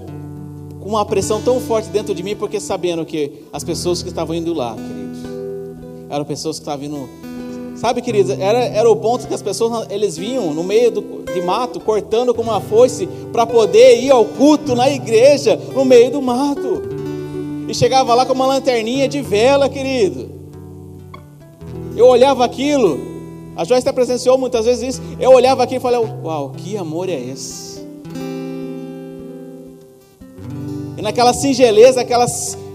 com 0.80 0.88
uma 0.88 1.04
pressão 1.04 1.42
tão 1.42 1.60
forte 1.60 1.90
dentro 1.90 2.14
de 2.14 2.22
mim, 2.22 2.34
porque 2.34 2.58
sabendo 2.58 3.04
que 3.04 3.44
as 3.52 3.62
pessoas 3.62 4.02
que 4.02 4.08
estavam 4.08 4.34
indo 4.34 4.54
lá, 4.54 4.74
querido, 4.74 6.08
eram 6.08 6.24
pessoas 6.24 6.58
que 6.58 6.62
estavam 6.62 6.86
indo. 6.86 7.23
Sabe, 7.84 8.00
queridos, 8.00 8.30
era, 8.40 8.60
era 8.60 8.90
o 8.90 8.96
ponto 8.96 9.28
que 9.28 9.34
as 9.34 9.42
pessoas 9.42 9.86
eles 9.90 10.16
vinham 10.16 10.54
no 10.54 10.64
meio 10.64 10.90
do, 10.90 11.02
de 11.30 11.42
mato, 11.42 11.78
cortando 11.78 12.32
com 12.32 12.40
uma 12.40 12.58
foice, 12.58 13.06
para 13.30 13.44
poder 13.44 14.00
ir 14.00 14.10
ao 14.10 14.24
culto 14.24 14.74
na 14.74 14.88
igreja, 14.88 15.60
no 15.74 15.84
meio 15.84 16.10
do 16.10 16.22
mato. 16.22 16.80
E 17.68 17.74
chegava 17.74 18.14
lá 18.14 18.24
com 18.24 18.32
uma 18.32 18.46
lanterninha 18.46 19.06
de 19.06 19.20
vela, 19.20 19.68
querido. 19.68 20.30
Eu 21.94 22.06
olhava 22.06 22.42
aquilo, 22.42 22.98
a 23.54 23.64
Joyce 23.64 23.92
presenciou 23.92 24.38
muitas 24.38 24.64
vezes 24.64 24.94
isso. 24.94 25.02
Eu 25.20 25.32
olhava 25.32 25.62
aqui 25.62 25.74
e 25.74 25.80
falei, 25.80 26.00
uau, 26.00 26.52
que 26.56 26.78
amor 26.78 27.10
é 27.10 27.20
esse? 27.20 27.74
naquela 31.02 31.34
singeleza, 31.34 32.00
aquela 32.00 32.26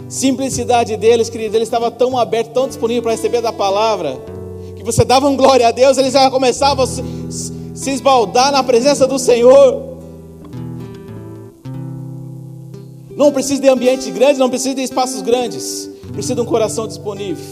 simplicidade 0.07 0.95
deles, 0.95 1.31
querido, 1.31 1.55
eles 1.55 1.67
estavam 1.67 1.89
tão 1.89 2.15
abertos, 2.15 2.53
tão 2.53 2.67
disponíveis 2.67 3.01
para 3.01 3.11
receber 3.13 3.41
da 3.41 3.51
palavra, 3.51 4.21
você 4.91 5.05
dava 5.05 5.27
um 5.27 5.37
glória 5.37 5.67
a 5.67 5.71
Deus, 5.71 5.97
eles 5.97 6.13
já 6.13 6.31
começavam 6.31 6.83
a 6.83 6.87
se, 6.87 7.91
esbaldar 7.91 8.51
na 8.51 8.63
presença 8.63 9.05
do 9.05 9.19
Senhor. 9.19 9.87
Não 13.15 13.31
precisa 13.31 13.61
de 13.61 13.69
ambientes 13.69 14.07
grandes, 14.07 14.39
não 14.39 14.49
precisa 14.49 14.73
de 14.73 14.81
espaços 14.81 15.21
grandes, 15.21 15.89
precisa 16.11 16.35
de 16.35 16.41
um 16.41 16.45
coração 16.45 16.87
disponível 16.87 17.45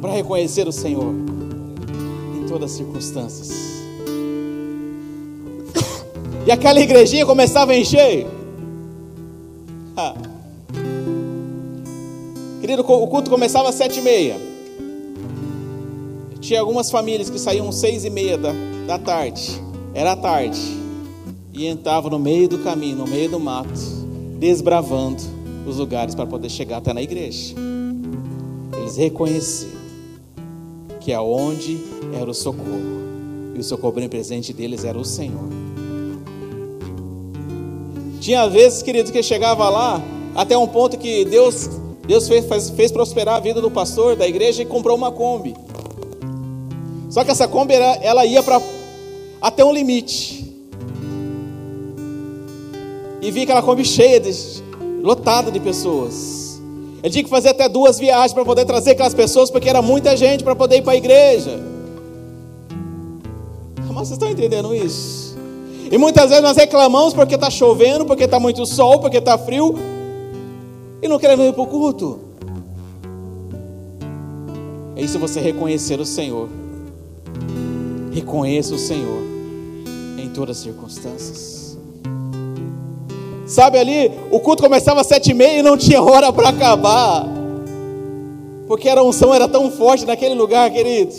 para 0.00 0.12
reconhecer 0.12 0.66
o 0.66 0.72
Senhor 0.72 1.14
em 2.36 2.46
todas 2.48 2.72
as 2.72 2.76
circunstâncias. 2.76 3.50
E 6.46 6.50
aquela 6.50 6.80
igrejinha 6.80 7.24
começava 7.24 7.72
a 7.72 7.76
encher. 7.76 8.26
Querido, 12.60 12.82
o 12.82 13.06
culto 13.06 13.30
começava 13.30 13.68
às 13.68 13.74
sete 13.76 14.00
e 14.00 14.02
meia. 14.02 14.53
Tinha 16.44 16.60
algumas 16.60 16.90
famílias 16.90 17.30
que 17.30 17.38
saíam 17.38 17.72
seis 17.72 18.04
e 18.04 18.10
meia 18.10 18.36
da, 18.36 18.52
da 18.86 18.98
tarde. 18.98 19.58
Era 19.94 20.14
tarde. 20.14 20.60
e 21.54 21.66
entrava 21.66 22.10
no 22.10 22.18
meio 22.18 22.46
do 22.46 22.58
caminho, 22.58 22.96
no 22.96 23.06
meio 23.06 23.30
do 23.30 23.40
mato, 23.40 23.80
desbravando 24.38 25.22
os 25.66 25.78
lugares 25.78 26.14
para 26.14 26.26
poder 26.26 26.50
chegar 26.50 26.78
até 26.78 26.92
na 26.92 27.00
igreja. 27.00 27.54
Eles 28.76 28.96
reconheceram 28.98 29.72
que 31.00 31.14
aonde 31.14 31.80
era 32.12 32.30
o 32.30 32.34
socorro, 32.34 32.92
e 33.54 33.60
o 33.60 33.64
socorro 33.64 33.94
bem 33.94 34.08
presente 34.08 34.52
deles 34.52 34.84
era 34.84 34.98
o 34.98 35.04
Senhor. 35.04 35.48
Tinha 38.20 38.46
vezes, 38.48 38.82
queridos, 38.82 39.10
que 39.10 39.22
chegava 39.22 39.70
lá, 39.70 40.02
até 40.34 40.58
um 40.58 40.66
ponto 40.66 40.98
que 40.98 41.24
Deus, 41.24 41.70
Deus 42.06 42.28
fez, 42.28 42.44
fez, 42.44 42.68
fez 42.70 42.92
prosperar 42.92 43.36
a 43.36 43.40
vida 43.40 43.62
do 43.62 43.70
pastor 43.70 44.14
da 44.14 44.28
igreja 44.28 44.62
e 44.62 44.66
comprou 44.66 44.94
uma 44.94 45.10
Kombi. 45.10 45.54
Só 47.14 47.22
que 47.22 47.30
essa 47.30 47.46
Kombi 47.46 47.74
ela 47.74 48.26
ia 48.26 48.42
para 48.42 48.60
até 49.40 49.64
um 49.64 49.72
limite. 49.72 50.52
E 53.22 53.30
vi 53.30 53.42
aquela 53.42 53.62
Kombi 53.62 53.84
cheia, 53.84 54.18
de, 54.18 54.32
lotada 55.00 55.48
de 55.52 55.60
pessoas. 55.60 56.60
Ele 57.00 57.12
tinha 57.12 57.22
que 57.22 57.30
fazer 57.30 57.50
até 57.50 57.68
duas 57.68 58.00
viagens 58.00 58.32
para 58.32 58.44
poder 58.44 58.64
trazer 58.64 58.90
aquelas 58.90 59.14
pessoas, 59.14 59.48
porque 59.48 59.68
era 59.68 59.80
muita 59.80 60.16
gente 60.16 60.42
para 60.42 60.56
poder 60.56 60.78
ir 60.78 60.82
para 60.82 60.94
a 60.94 60.96
igreja. 60.96 61.60
Mas 63.78 64.08
vocês 64.08 64.10
estão 64.10 64.28
entendendo 64.28 64.74
isso? 64.74 65.38
E 65.92 65.96
muitas 65.96 66.30
vezes 66.30 66.42
nós 66.42 66.56
reclamamos 66.56 67.14
porque 67.14 67.36
está 67.36 67.48
chovendo, 67.48 68.04
porque 68.04 68.24
está 68.24 68.40
muito 68.40 68.66
sol, 68.66 68.98
porque 68.98 69.18
está 69.18 69.38
frio, 69.38 69.76
e 71.00 71.06
não 71.06 71.20
queremos 71.20 71.46
ir 71.46 71.52
para 71.52 71.62
o 71.62 71.66
culto. 71.68 72.18
É 74.96 75.02
isso 75.02 75.16
você 75.20 75.38
reconhecer 75.38 76.00
o 76.00 76.04
Senhor. 76.04 76.63
Reconheça 78.14 78.74
o 78.74 78.78
Senhor 78.78 79.22
em 80.16 80.28
todas 80.28 80.58
as 80.58 80.62
circunstâncias. 80.62 81.76
Sabe 83.44 83.76
ali, 83.76 84.10
o 84.30 84.38
culto 84.38 84.62
começava 84.62 85.00
às 85.00 85.06
sete 85.08 85.32
e 85.32 85.34
meia 85.34 85.58
e 85.58 85.62
não 85.62 85.76
tinha 85.76 86.00
hora 86.00 86.32
para 86.32 86.48
acabar. 86.48 87.26
Porque 88.68 88.88
a 88.88 89.02
unção 89.02 89.34
era 89.34 89.48
tão 89.48 89.68
forte 89.70 90.06
naquele 90.06 90.34
lugar, 90.34 90.70
querido. 90.70 91.12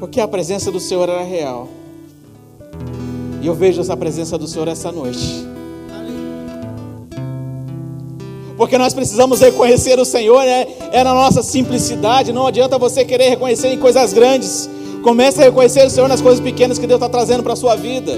Porque 0.00 0.20
a 0.20 0.26
presença 0.26 0.72
do 0.72 0.80
Senhor 0.80 1.08
era 1.08 1.22
real. 1.22 1.68
E 3.40 3.46
eu 3.46 3.54
vejo 3.54 3.80
essa 3.80 3.96
presença 3.96 4.36
do 4.36 4.48
Senhor 4.48 4.66
essa 4.66 4.90
noite. 4.90 5.51
Porque 8.62 8.78
nós 8.78 8.94
precisamos 8.94 9.40
reconhecer 9.40 9.98
o 9.98 10.04
Senhor, 10.04 10.44
né? 10.44 10.68
é 10.92 11.02
na 11.02 11.12
nossa 11.12 11.42
simplicidade. 11.42 12.32
Não 12.32 12.46
adianta 12.46 12.78
você 12.78 13.04
querer 13.04 13.30
reconhecer 13.30 13.72
em 13.72 13.76
coisas 13.76 14.12
grandes. 14.12 14.70
Comece 15.02 15.40
a 15.40 15.44
reconhecer 15.46 15.84
o 15.84 15.90
Senhor 15.90 16.06
nas 16.06 16.20
coisas 16.20 16.40
pequenas 16.40 16.78
que 16.78 16.86
Deus 16.86 17.02
está 17.02 17.08
trazendo 17.08 17.42
para 17.42 17.54
a 17.54 17.56
sua 17.56 17.74
vida. 17.74 18.12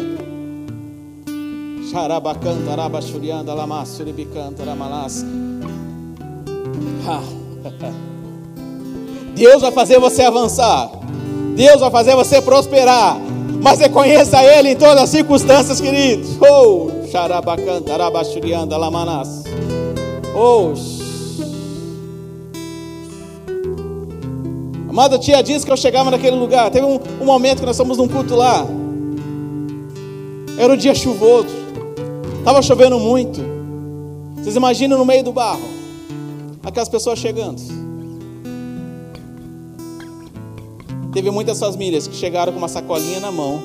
Deus 9.35 9.63
vai 9.63 9.73
fazer 9.73 9.99
você 9.99 10.25
avançar. 10.25 10.91
Deus 11.57 11.81
vai 11.81 11.91
fazer 11.91 12.15
você 12.15 12.43
prosperar. 12.43 13.17
Mas 13.63 13.79
reconheça 13.79 14.45
Ele 14.45 14.73
em 14.73 14.77
todas 14.77 15.05
as 15.05 15.09
circunstâncias, 15.09 15.81
queridos. 15.81 16.37
Oh, 16.39 16.91
xarabacanta, 17.11 17.95
arabachurianda, 17.95 18.77
lamanas. 18.77 19.45
Oh, 20.37 20.75
Amada 24.89 25.19
tia 25.19 25.43
disse 25.43 25.65
que 25.65 25.73
eu 25.73 25.77
chegava 25.77 26.11
naquele 26.11 26.37
lugar. 26.37 26.71
Teve 26.71 26.87
um, 26.87 27.01
um 27.21 27.25
momento 27.25 27.61
que 27.61 27.67
nós 27.67 27.77
estamos 27.77 27.99
num 27.99 28.09
culto 28.09 28.35
lá. 28.35 28.67
Era 30.59 30.73
um 30.73 30.77
dia 30.77 30.95
chuvoso. 30.95 31.49
Estava 32.39 32.63
chovendo 32.63 32.99
muito. 32.99 33.41
Vocês 34.37 34.57
imaginam 34.57 34.99
no 34.99 35.05
meio 35.05 35.25
do 35.25 35.33
barro. 35.33 35.63
Aquelas 36.63 36.89
pessoas 36.89 37.19
chegando. 37.19 37.61
Teve 41.13 41.31
muitas 41.31 41.61
famílias 41.61 42.09
que 42.09 42.15
chegaram 42.17 42.53
com 42.53 42.59
uma 42.59 42.69
sacolinha 42.69 43.21
na 43.21 43.31
mão. 43.31 43.63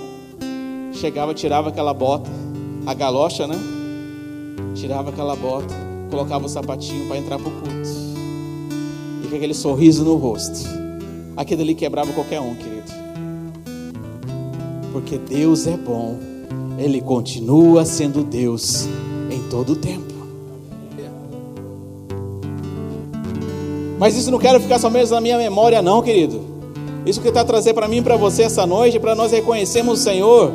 Chegava, 0.93 1.33
tirava 1.33 1.69
aquela 1.69 1.93
bota, 1.93 2.29
a 2.85 2.93
galocha, 2.93 3.47
né? 3.47 3.55
Tirava 4.75 5.09
aquela 5.09 5.35
bota, 5.35 5.73
colocava 6.09 6.45
o 6.45 6.49
sapatinho 6.49 7.07
para 7.07 7.17
entrar 7.17 7.37
para 7.37 7.47
o 7.47 7.51
culto. 7.51 7.89
E 9.23 9.27
com 9.27 9.35
aquele 9.35 9.53
sorriso 9.53 10.03
no 10.03 10.15
rosto 10.15 10.79
aquilo 11.39 11.61
ali 11.61 11.73
quebrava 11.73 12.11
qualquer 12.11 12.41
um, 12.41 12.53
querido. 12.53 12.91
Porque 14.91 15.17
Deus 15.17 15.65
é 15.67 15.77
bom, 15.77 16.17
Ele 16.77 16.99
continua 16.99 17.85
sendo 17.85 18.23
Deus 18.23 18.87
em 19.31 19.41
todo 19.49 19.71
o 19.71 19.75
tempo. 19.77 20.09
Mas 23.97 24.17
isso 24.17 24.31
não 24.31 24.39
quero 24.39 24.59
ficar 24.59 24.79
somente 24.79 25.11
na 25.11 25.21
minha 25.21 25.37
memória, 25.37 25.81
não, 25.81 26.01
querido. 26.01 26.41
Isso 27.05 27.21
que 27.21 27.27
está 27.29 27.43
trazendo 27.43 27.75
para 27.75 27.87
mim 27.87 27.97
e 27.97 28.01
para 28.01 28.17
você 28.17 28.43
essa 28.43 28.65
noite, 28.65 28.99
para 28.99 29.15
nós 29.15 29.31
reconhecermos 29.31 29.99
o 29.99 30.03
Senhor, 30.03 30.51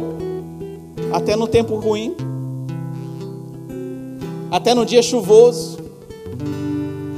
até 1.13 1.35
no 1.37 1.47
tempo 1.47 1.77
ruim, 1.77 2.15
até 4.55 4.73
no 4.73 4.87
dia 4.87 5.03
chuvoso, 5.03 5.79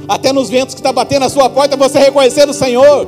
até 0.07 0.33
nos 0.33 0.49
ventos 0.49 0.73
que 0.73 0.79
está 0.79 0.91
batendo 0.91 1.19
na 1.19 1.29
sua 1.29 1.47
porta, 1.47 1.77
você 1.77 1.99
reconhecer 1.99 2.49
o 2.49 2.53
Senhor. 2.53 3.07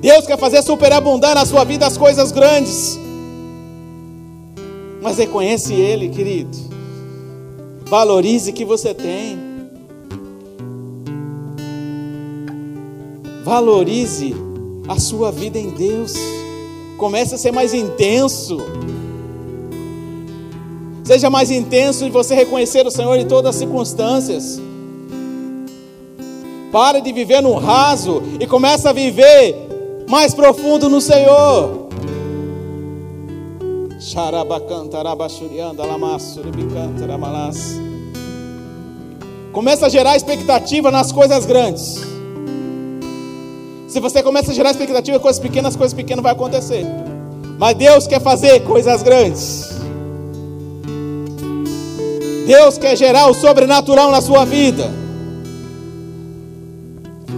Deus 0.00 0.26
quer 0.26 0.38
fazer 0.38 0.62
superabundar 0.62 1.34
na 1.34 1.44
sua 1.44 1.64
vida 1.64 1.86
as 1.86 1.98
coisas 1.98 2.32
grandes. 2.32 2.98
Mas 5.02 5.18
reconhece 5.18 5.74
Ele, 5.74 6.08
querido. 6.08 6.56
Valorize 7.90 8.50
o 8.50 8.54
que 8.54 8.64
você 8.64 8.94
tem. 8.94 9.38
Valorize 13.44 14.34
a 14.88 14.98
sua 14.98 15.30
vida 15.30 15.58
em 15.58 15.68
Deus. 15.68 16.14
Comece 16.96 17.34
a 17.34 17.38
ser 17.38 17.52
mais 17.52 17.74
intenso. 17.74 18.56
Seja 21.04 21.28
mais 21.28 21.50
intenso 21.50 22.04
em 22.04 22.10
você 22.10 22.34
reconhecer 22.34 22.86
o 22.86 22.90
Senhor 22.90 23.16
em 23.16 23.26
todas 23.26 23.50
as 23.50 23.56
circunstâncias. 23.56 24.60
Pare 26.70 27.00
de 27.00 27.12
viver 27.12 27.42
no 27.42 27.54
raso 27.54 28.22
e 28.40 28.46
comece 28.46 28.86
a 28.86 28.92
viver 28.92 29.54
mais 30.08 30.32
profundo 30.32 30.88
no 30.88 31.00
Senhor. 31.00 31.88
Começa 39.52 39.86
a 39.86 39.88
gerar 39.88 40.16
expectativa 40.16 40.90
nas 40.90 41.12
coisas 41.12 41.44
grandes. 41.44 42.00
Se 43.86 44.00
você 44.00 44.22
começa 44.22 44.50
a 44.50 44.54
gerar 44.54 44.70
expectativa 44.70 45.18
em 45.18 45.20
coisas 45.20 45.40
pequenas, 45.40 45.76
coisas 45.76 45.92
pequenas 45.92 46.22
vai 46.22 46.32
acontecer. 46.32 46.86
Mas 47.58 47.76
Deus 47.76 48.06
quer 48.06 48.20
fazer 48.20 48.60
coisas 48.60 49.02
grandes. 49.02 49.71
Deus 52.46 52.78
quer 52.78 52.96
gerar 52.96 53.28
o 53.28 53.34
sobrenatural 53.34 54.10
na 54.10 54.20
sua 54.20 54.44
vida. 54.44 54.90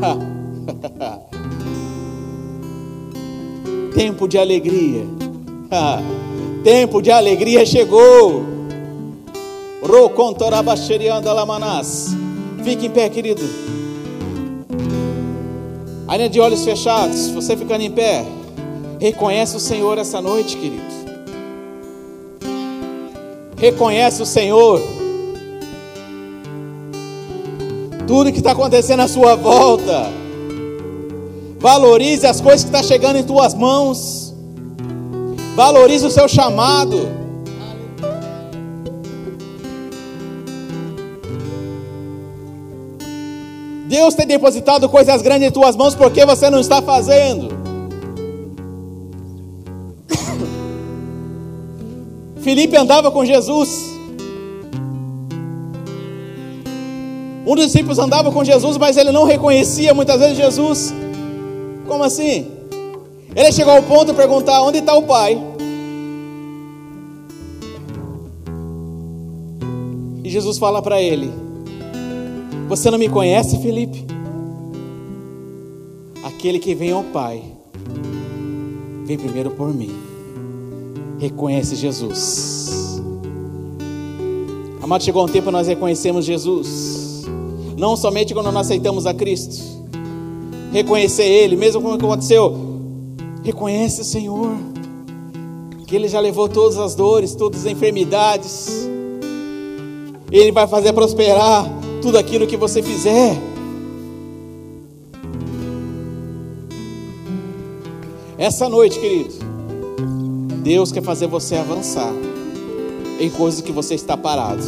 Tempo 3.94 4.26
de 4.26 4.38
alegria. 4.38 5.04
Tempo 6.62 7.02
de 7.02 7.10
alegria 7.10 7.66
chegou. 7.66 8.44
Fique 12.62 12.86
em 12.86 12.90
pé, 12.90 13.08
querido. 13.08 13.42
Ainda 16.08 16.28
de 16.28 16.40
olhos 16.40 16.64
fechados, 16.64 17.28
você 17.28 17.56
ficando 17.56 17.82
em 17.82 17.90
pé, 17.90 18.24
reconhece 19.00 19.56
o 19.56 19.60
Senhor 19.60 19.98
essa 19.98 20.20
noite, 20.20 20.56
querido. 20.56 20.82
Reconhece 23.56 24.22
o 24.22 24.26
Senhor. 24.26 24.80
Tudo 28.06 28.30
que 28.30 28.38
está 28.38 28.52
acontecendo 28.52 29.00
à 29.00 29.08
sua 29.08 29.34
volta. 29.34 30.10
Valorize 31.58 32.26
as 32.26 32.40
coisas 32.40 32.62
que 32.62 32.68
estão 32.68 32.82
tá 32.82 32.86
chegando 32.86 33.16
em 33.16 33.24
tuas 33.24 33.54
mãos. 33.54 34.34
Valorize 35.56 36.04
o 36.04 36.10
seu 36.10 36.28
chamado. 36.28 37.08
Deus 43.86 44.14
tem 44.14 44.26
depositado 44.26 44.88
coisas 44.88 45.22
grandes 45.22 45.48
em 45.48 45.50
tuas 45.50 45.74
mãos, 45.74 45.94
porque 45.94 46.26
você 46.26 46.50
não 46.50 46.58
está 46.58 46.82
fazendo? 46.82 47.48
Felipe 52.42 52.76
andava 52.76 53.10
com 53.10 53.24
Jesus. 53.24 53.93
Um 57.46 57.54
dos 57.54 57.66
discípulos 57.66 57.98
andava 57.98 58.32
com 58.32 58.42
Jesus, 58.42 58.76
mas 58.76 58.96
ele 58.96 59.12
não 59.12 59.24
reconhecia 59.24 59.92
muitas 59.92 60.18
vezes 60.18 60.36
Jesus. 60.36 60.94
Como 61.86 62.02
assim? 62.02 62.46
Ele 63.36 63.52
chegou 63.52 63.74
ao 63.74 63.82
ponto 63.82 64.06
de 64.06 64.14
perguntar: 64.14 64.62
onde 64.62 64.78
está 64.78 64.94
o 64.94 65.02
pai? 65.02 65.38
E 70.22 70.30
Jesus 70.30 70.56
fala 70.56 70.80
para 70.80 71.02
ele: 71.02 71.30
Você 72.68 72.90
não 72.90 72.98
me 72.98 73.08
conhece, 73.08 73.58
Felipe? 73.58 74.06
Aquele 76.24 76.58
que 76.58 76.74
vem 76.74 76.90
ao 76.92 77.02
Pai, 77.04 77.42
vem 79.04 79.18
primeiro 79.18 79.50
por 79.50 79.72
mim. 79.72 79.94
Reconhece 81.18 81.76
Jesus. 81.76 83.02
Amado, 84.82 85.04
chegou 85.04 85.24
um 85.24 85.28
tempo 85.28 85.50
nós 85.50 85.66
reconhecemos 85.66 86.24
Jesus. 86.24 87.03
Não 87.76 87.96
somente 87.96 88.32
quando 88.32 88.52
nós 88.52 88.66
aceitamos 88.66 89.06
a 89.06 89.14
Cristo. 89.14 89.56
Reconhecer 90.72 91.24
Ele, 91.24 91.56
mesmo 91.56 91.80
como 91.80 91.94
aconteceu. 91.94 92.56
Reconhece 93.42 94.00
o 94.00 94.04
Senhor. 94.04 94.56
Que 95.86 95.96
Ele 95.96 96.08
já 96.08 96.20
levou 96.20 96.48
todas 96.48 96.78
as 96.78 96.94
dores, 96.94 97.34
todas 97.34 97.60
as 97.60 97.72
enfermidades. 97.72 98.88
Ele 100.30 100.50
vai 100.50 100.66
fazer 100.66 100.92
prosperar 100.92 101.64
tudo 102.00 102.18
aquilo 102.18 102.46
que 102.46 102.56
você 102.56 102.82
fizer. 102.82 103.36
Essa 108.36 108.68
noite, 108.68 108.98
querido, 108.98 109.32
Deus 110.62 110.90
quer 110.90 111.02
fazer 111.02 111.26
você 111.26 111.56
avançar 111.56 112.12
em 113.20 113.30
coisas 113.30 113.60
que 113.60 113.70
você 113.70 113.94
está 113.94 114.16
parado. 114.16 114.62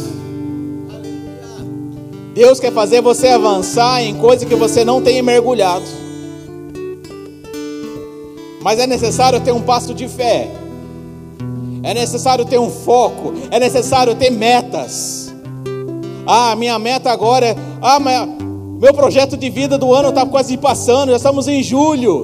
Deus 2.37 2.59
quer 2.59 2.71
fazer 2.71 3.01
você 3.01 3.29
avançar 3.29 4.03
em 4.03 4.13
coisas 4.13 4.47
que 4.47 4.53
você 4.53 4.85
não 4.85 5.01
tem 5.01 5.19
mergulhado. 5.23 5.83
Mas 8.61 8.77
é 8.77 8.85
necessário 8.85 9.39
ter 9.39 9.51
um 9.51 9.61
passo 9.63 9.91
de 9.91 10.07
fé. 10.07 10.47
É 11.81 11.95
necessário 11.95 12.45
ter 12.45 12.59
um 12.59 12.69
foco, 12.69 13.33
é 13.49 13.59
necessário 13.59 14.13
ter 14.13 14.29
metas. 14.29 15.33
Ah, 16.27 16.55
minha 16.55 16.77
meta 16.77 17.09
agora 17.09 17.47
é. 17.47 17.55
Ah, 17.81 17.99
meu 17.99 18.93
projeto 18.93 19.35
de 19.35 19.49
vida 19.49 19.75
do 19.75 19.91
ano 19.91 20.09
está 20.09 20.23
quase 20.23 20.55
passando, 20.57 21.09
já 21.09 21.17
estamos 21.17 21.47
em 21.47 21.63
julho. 21.63 22.23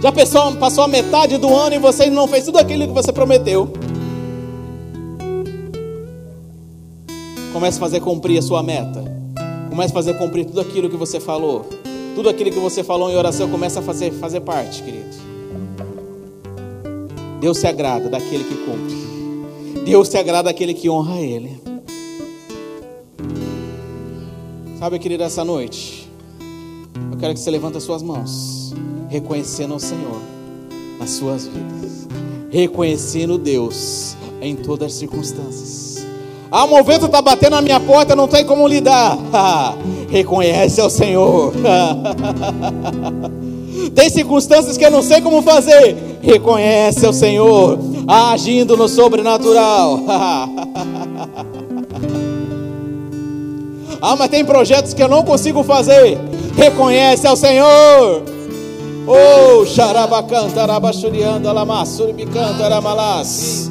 Já 0.00 0.12
passou, 0.12 0.54
passou 0.54 0.84
a 0.84 0.88
metade 0.88 1.36
do 1.36 1.52
ano 1.52 1.74
e 1.74 1.80
você 1.80 2.08
não 2.08 2.28
fez 2.28 2.44
tudo 2.44 2.58
aquilo 2.58 2.86
que 2.86 2.92
você 2.92 3.12
prometeu. 3.12 3.72
Comece 7.58 7.76
a 7.76 7.80
fazer 7.80 8.00
cumprir 8.00 8.38
a 8.38 8.42
sua 8.42 8.62
meta. 8.62 9.02
Comece 9.68 9.90
a 9.90 9.94
fazer 9.94 10.14
cumprir 10.16 10.44
tudo 10.44 10.60
aquilo 10.60 10.88
que 10.88 10.96
você 10.96 11.18
falou. 11.18 11.66
Tudo 12.14 12.28
aquilo 12.28 12.52
que 12.52 12.60
você 12.60 12.84
falou 12.84 13.10
em 13.10 13.16
oração 13.16 13.50
começa 13.50 13.80
a 13.80 13.82
fazer, 13.82 14.12
fazer 14.12 14.42
parte, 14.42 14.80
querido. 14.80 15.08
Deus 17.40 17.58
se 17.58 17.66
agrada 17.66 18.08
daquele 18.08 18.44
que 18.44 18.54
cumpre. 18.54 19.82
Deus 19.84 20.06
se 20.06 20.16
agrada 20.16 20.44
daquele 20.44 20.72
que 20.72 20.88
honra 20.88 21.18
Ele. 21.18 21.60
Sabe, 24.78 25.00
querido, 25.00 25.24
essa 25.24 25.44
noite, 25.44 26.08
eu 27.10 27.18
quero 27.18 27.34
que 27.34 27.40
você 27.40 27.50
levante 27.50 27.76
as 27.76 27.82
suas 27.82 28.04
mãos, 28.04 28.72
reconhecendo 29.08 29.74
o 29.74 29.80
Senhor 29.80 30.22
nas 31.00 31.10
suas 31.10 31.48
vidas, 31.48 32.06
reconhecendo 32.50 33.36
Deus 33.36 34.16
em 34.40 34.54
todas 34.54 34.92
as 34.92 34.98
circunstâncias. 34.98 35.97
Ah, 36.50 36.64
o 36.64 36.82
vento 36.82 37.06
está 37.06 37.20
batendo 37.20 37.56
na 37.56 37.60
minha 37.60 37.78
porta, 37.78 38.16
não 38.16 38.26
tem 38.26 38.44
como 38.44 38.66
lidar. 38.66 39.18
reconhece 40.08 40.80
ao 40.80 40.88
Senhor. 40.88 41.52
tem 43.94 44.08
circunstâncias 44.08 44.76
que 44.76 44.84
eu 44.84 44.90
não 44.90 45.02
sei 45.02 45.20
como 45.20 45.42
fazer. 45.42 46.18
Reconhece 46.22 47.06
ao 47.06 47.12
Senhor, 47.12 47.78
agindo 48.06 48.76
no 48.76 48.88
sobrenatural. 48.88 50.00
Ah, 54.00 54.14
mas 54.16 54.28
tem 54.28 54.44
projetos 54.44 54.94
que 54.94 55.02
eu 55.02 55.08
não 55.08 55.24
consigo 55.24 55.64
fazer. 55.64 56.16
Reconhece 56.56 57.26
ao 57.26 57.36
Senhor. 57.36 58.22
Oh, 59.08 59.66
xarabacanta, 59.66 60.62
arabaxurianda, 60.62 61.50
aramalás. 61.50 61.98
Roxorobacanta, 61.98 62.64
aramalás. 62.64 63.68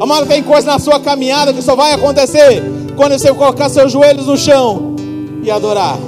Amado, 0.00 0.26
tem 0.26 0.42
coisa 0.42 0.68
na 0.68 0.78
sua 0.78 1.00
caminhada 1.00 1.52
que 1.52 1.60
só 1.60 1.74
vai 1.74 1.92
acontecer 1.92 2.62
quando 2.96 3.18
você 3.18 3.34
colocar 3.34 3.68
seus 3.68 3.90
joelhos 3.90 4.26
no 4.26 4.36
chão 4.36 4.94
e 5.42 5.50
adorar. 5.50 5.98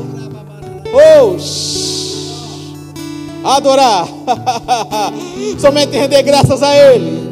Oh, 0.92 1.36
adorar. 3.44 4.06
Somente 5.58 5.96
render 5.96 6.22
graças 6.22 6.62
a 6.62 6.76
Ele. 6.76 7.30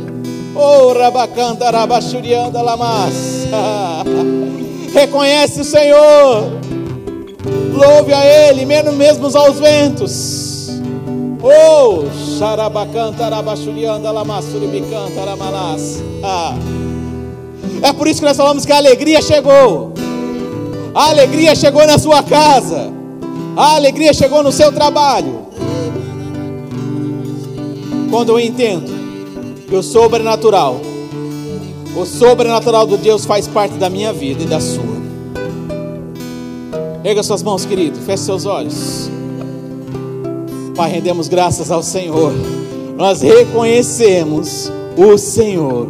Oh, 0.56 0.92
rabacanta, 0.92 1.70
rabachurianda, 1.70 2.60
lamas. 2.60 3.46
Reconhece 4.92 5.60
o 5.60 5.64
Senhor. 5.64 6.58
Louve 7.72 8.12
a 8.12 8.24
Ele, 8.24 8.64
menos 8.64 8.94
mesmo 8.94 9.26
aos 9.36 9.60
ventos. 9.60 10.47
Oh, 11.40 12.04
xarabacanta, 12.38 13.28
rabachurianda, 13.28 14.10
lamassuribicanta, 14.10 15.24
ramalas. 15.24 16.02
É 17.80 17.92
por 17.92 18.08
isso 18.08 18.20
que 18.20 18.26
nós 18.26 18.36
falamos 18.36 18.66
que 18.66 18.72
a 18.72 18.76
alegria 18.76 19.22
chegou. 19.22 19.92
A 20.94 21.10
alegria 21.10 21.54
chegou 21.54 21.86
na 21.86 21.96
sua 21.98 22.22
casa. 22.24 22.92
A 23.56 23.76
alegria 23.76 24.12
chegou 24.12 24.42
no 24.42 24.50
seu 24.50 24.72
trabalho. 24.72 25.46
Quando 28.10 28.30
eu 28.30 28.40
entendo 28.40 28.90
que 29.68 29.76
o 29.76 29.82
sobrenatural, 29.82 30.80
o 31.94 32.04
sobrenatural 32.04 32.86
do 32.86 32.96
Deus 32.96 33.24
faz 33.24 33.46
parte 33.46 33.76
da 33.76 33.88
minha 33.88 34.12
vida 34.12 34.42
e 34.42 34.46
da 34.46 34.60
sua. 34.60 34.98
Erga 37.04 37.22
suas 37.22 37.42
mãos, 37.42 37.64
querido, 37.64 37.98
feche 38.00 38.24
seus 38.24 38.44
olhos. 38.44 39.07
Pai, 40.78 40.90
rendemos 40.92 41.26
graças 41.26 41.72
ao 41.72 41.82
Senhor. 41.82 42.32
Nós 42.96 43.20
reconhecemos 43.20 44.70
o 44.96 45.18
Senhor. 45.18 45.88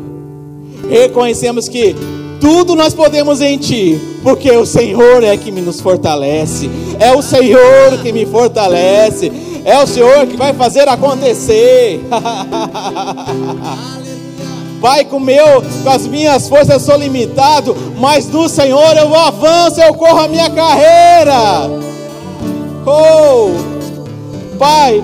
Reconhecemos 0.89 1.69
que 1.69 1.95
tudo 2.41 2.75
nós 2.75 2.95
podemos 2.95 3.43
em 3.43 3.59
Ti, 3.59 4.01
porque 4.23 4.51
o 4.51 4.65
Senhor 4.65 5.23
é 5.23 5.37
que 5.37 5.51
nos 5.51 5.79
fortalece, 5.79 6.71
é 6.99 7.15
o 7.15 7.21
Senhor 7.21 7.99
que 8.03 8.11
me 8.13 8.25
fortalece, 8.25 9.31
é 9.63 9.79
o 9.79 9.87
Senhor 9.87 10.27
que 10.27 10.39
vai 10.39 10.55
fazer 10.55 10.89
acontecer. 10.89 12.01
Pai, 14.81 15.05
com, 15.05 15.21
meu, 15.21 15.63
com 15.83 15.91
as 15.91 16.07
minhas 16.07 16.49
forças 16.49 16.71
eu 16.71 16.81
sou 16.81 16.97
limitado, 16.97 17.77
mas 17.99 18.27
no 18.27 18.49
Senhor 18.49 18.97
eu 18.97 19.15
avanço, 19.15 19.83
eu 19.83 19.93
corro 19.93 20.21
a 20.21 20.29
minha 20.29 20.49
carreira. 20.49 21.69
Oh, 22.87 23.78
Pai, 24.59 25.03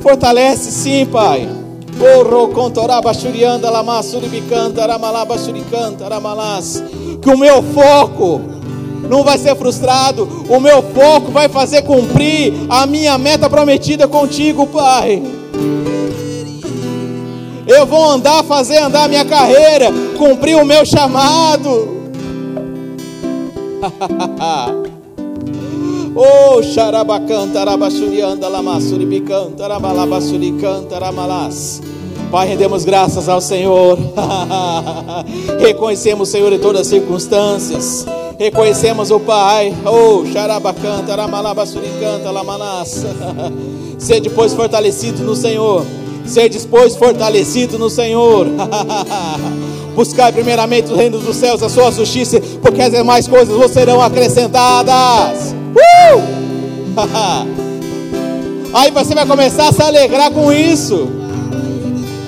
fortalece 0.00 0.70
sim, 0.70 1.04
Pai. 1.06 1.48
Que 7.20 7.30
o 7.30 7.38
meu 7.38 7.62
foco 7.62 8.40
não 9.08 9.24
vai 9.24 9.38
ser 9.38 9.56
frustrado. 9.56 10.46
O 10.48 10.60
meu 10.60 10.82
foco 10.82 11.30
vai 11.32 11.48
fazer 11.48 11.82
cumprir 11.82 12.52
a 12.68 12.86
minha 12.86 13.16
meta 13.18 13.48
prometida 13.48 14.06
contigo, 14.06 14.66
Pai. 14.66 15.22
Eu 17.66 17.84
vou 17.84 18.04
andar, 18.08 18.44
fazer 18.44 18.78
andar 18.78 19.04
a 19.04 19.08
minha 19.08 19.24
carreira, 19.24 19.90
cumprir 20.16 20.56
o 20.56 20.64
meu 20.64 20.86
chamado. 20.86 21.96
Oh, 26.18 26.62
xarabacanta, 26.62 27.60
arabaxurianda, 27.60 28.48
lamassuribicanta, 28.48 29.66
arabalabassuricanta, 29.66 30.96
aramalas. 30.96 31.82
Pai, 32.30 32.48
rendemos 32.48 32.86
graças 32.86 33.28
ao 33.28 33.38
Senhor. 33.38 33.98
Reconhecemos 35.60 36.30
o 36.30 36.32
Senhor 36.32 36.50
em 36.54 36.58
todas 36.58 36.80
as 36.80 36.86
circunstâncias. 36.86 38.06
Reconhecemos 38.38 39.10
o 39.10 39.20
Pai. 39.20 39.74
Oh, 39.84 40.24
xarabacanta, 40.32 41.12
aramalabassuricanta, 41.12 42.30
lamanás. 42.30 43.04
Ser 43.98 44.20
depois 44.20 44.54
fortalecido 44.54 45.22
no 45.22 45.36
Senhor. 45.36 45.84
Ser 46.24 46.48
depois 46.48 46.96
fortalecido 46.96 47.78
no 47.78 47.90
Senhor. 47.90 48.46
Buscar 49.94 50.32
primeiramente 50.32 50.90
o 50.90 50.96
reino 50.96 51.18
dos 51.18 51.36
céus, 51.36 51.62
a 51.62 51.68
sua 51.68 51.92
justiça, 51.92 52.40
porque 52.62 52.80
as 52.80 52.90
demais 52.90 53.28
coisas 53.28 53.54
vos 53.54 53.70
serão 53.70 54.00
acrescentadas. 54.00 55.54
Uh! 56.14 56.22
Aí 58.74 58.90
você 58.90 59.14
vai 59.14 59.26
começar 59.26 59.68
a 59.68 59.72
se 59.72 59.82
alegrar 59.82 60.30
com 60.30 60.52
isso. 60.52 61.08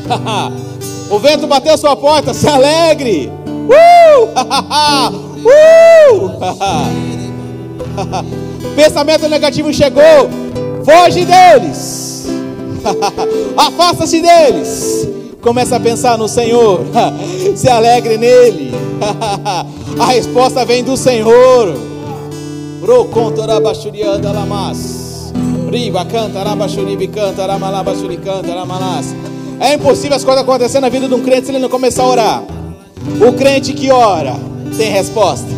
o 1.11 1.19
vento 1.19 1.47
bateu 1.47 1.77
sua 1.77 1.95
porta, 1.97 2.33
se 2.33 2.49
alegre. 2.49 3.31
Uh! 3.47 4.29
uh! 5.45 6.39
Pensamento 8.75 9.29
negativo 9.29 9.73
chegou, 9.73 10.31
foge 10.85 11.25
deles. 11.25 12.27
Afasta-se 13.57 14.21
deles. 14.21 15.09
Começa 15.43 15.77
a 15.77 15.81
pensar 15.81 16.19
no 16.19 16.29
Senhor. 16.29 16.81
Se 17.55 17.69
alegre 17.69 18.17
nele. 18.17 18.73
A 19.99 20.07
resposta 20.07 20.65
vem 20.65 20.83
do 20.83 20.97
Senhor. 20.97 21.77
Lamas. 28.55 29.15
É 29.61 29.75
impossível 29.75 30.17
as 30.17 30.25
coisas 30.25 30.43
acontecerem 30.43 30.81
na 30.81 30.89
vida 30.89 31.07
de 31.07 31.13
um 31.13 31.23
crente 31.23 31.45
se 31.45 31.53
ele 31.53 31.59
não 31.59 31.69
começar 31.69 32.05
a 32.05 32.07
orar. 32.07 32.43
O 33.21 33.35
crente 33.35 33.75
que 33.75 33.91
ora 33.91 34.35
tem 34.75 34.91
resposta. 34.91 35.51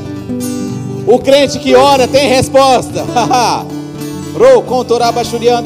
O 1.07 1.21
crente 1.21 1.61
que 1.61 1.73
ora 1.77 2.09
tem 2.09 2.29
resposta. 2.29 3.05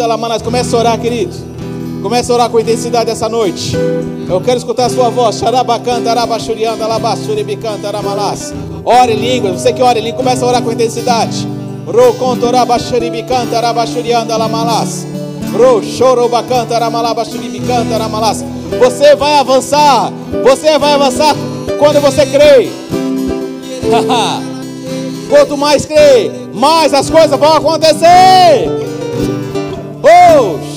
Lamalas. 0.07 0.43
Começa 0.43 0.77
a 0.77 0.81
orar, 0.81 1.01
querido. 1.01 1.35
Começa 2.03 2.31
a 2.31 2.35
orar 2.35 2.51
com 2.51 2.61
intensidade 2.61 3.09
essa 3.09 3.27
noite. 3.27 3.75
Eu 4.29 4.39
quero 4.43 4.59
escutar 4.59 4.85
a 4.85 4.91
sua 4.91 5.09
voz. 5.09 5.41
Ore 8.85 9.15
em 9.15 9.17
línguas. 9.17 9.63
Você 9.63 9.73
que 9.73 9.81
ora 9.81 9.99
em 9.99 10.03
línguas, 10.03 10.23
começa 10.23 10.45
a 10.45 10.49
orar 10.49 10.63
com 10.63 10.71
intensidade. 10.71 11.54
Ro 11.87 12.15
contorabachuribicanta, 12.15 13.59
arabachurianda, 13.59 14.35
alamalas. 14.35 15.07
Ro 15.53 15.83
chorobacanta, 15.83 16.75
aramalabachuribicanta, 16.75 17.95
aramalas. 17.95 18.45
Você 18.79 19.15
vai 19.15 19.39
avançar. 19.39 20.11
Você 20.43 20.79
vai 20.79 20.95
avançar 20.95 21.35
quando 21.79 22.01
você 22.01 22.27
crê. 22.27 22.71
Quanto 25.29 25.57
mais 25.57 25.85
crê, 25.85 26.31
mais 26.55 26.95
as 26.95 27.11
coisas 27.11 27.39
vão 27.39 27.55
acontecer. 27.55 28.69
Oh! 30.03 30.74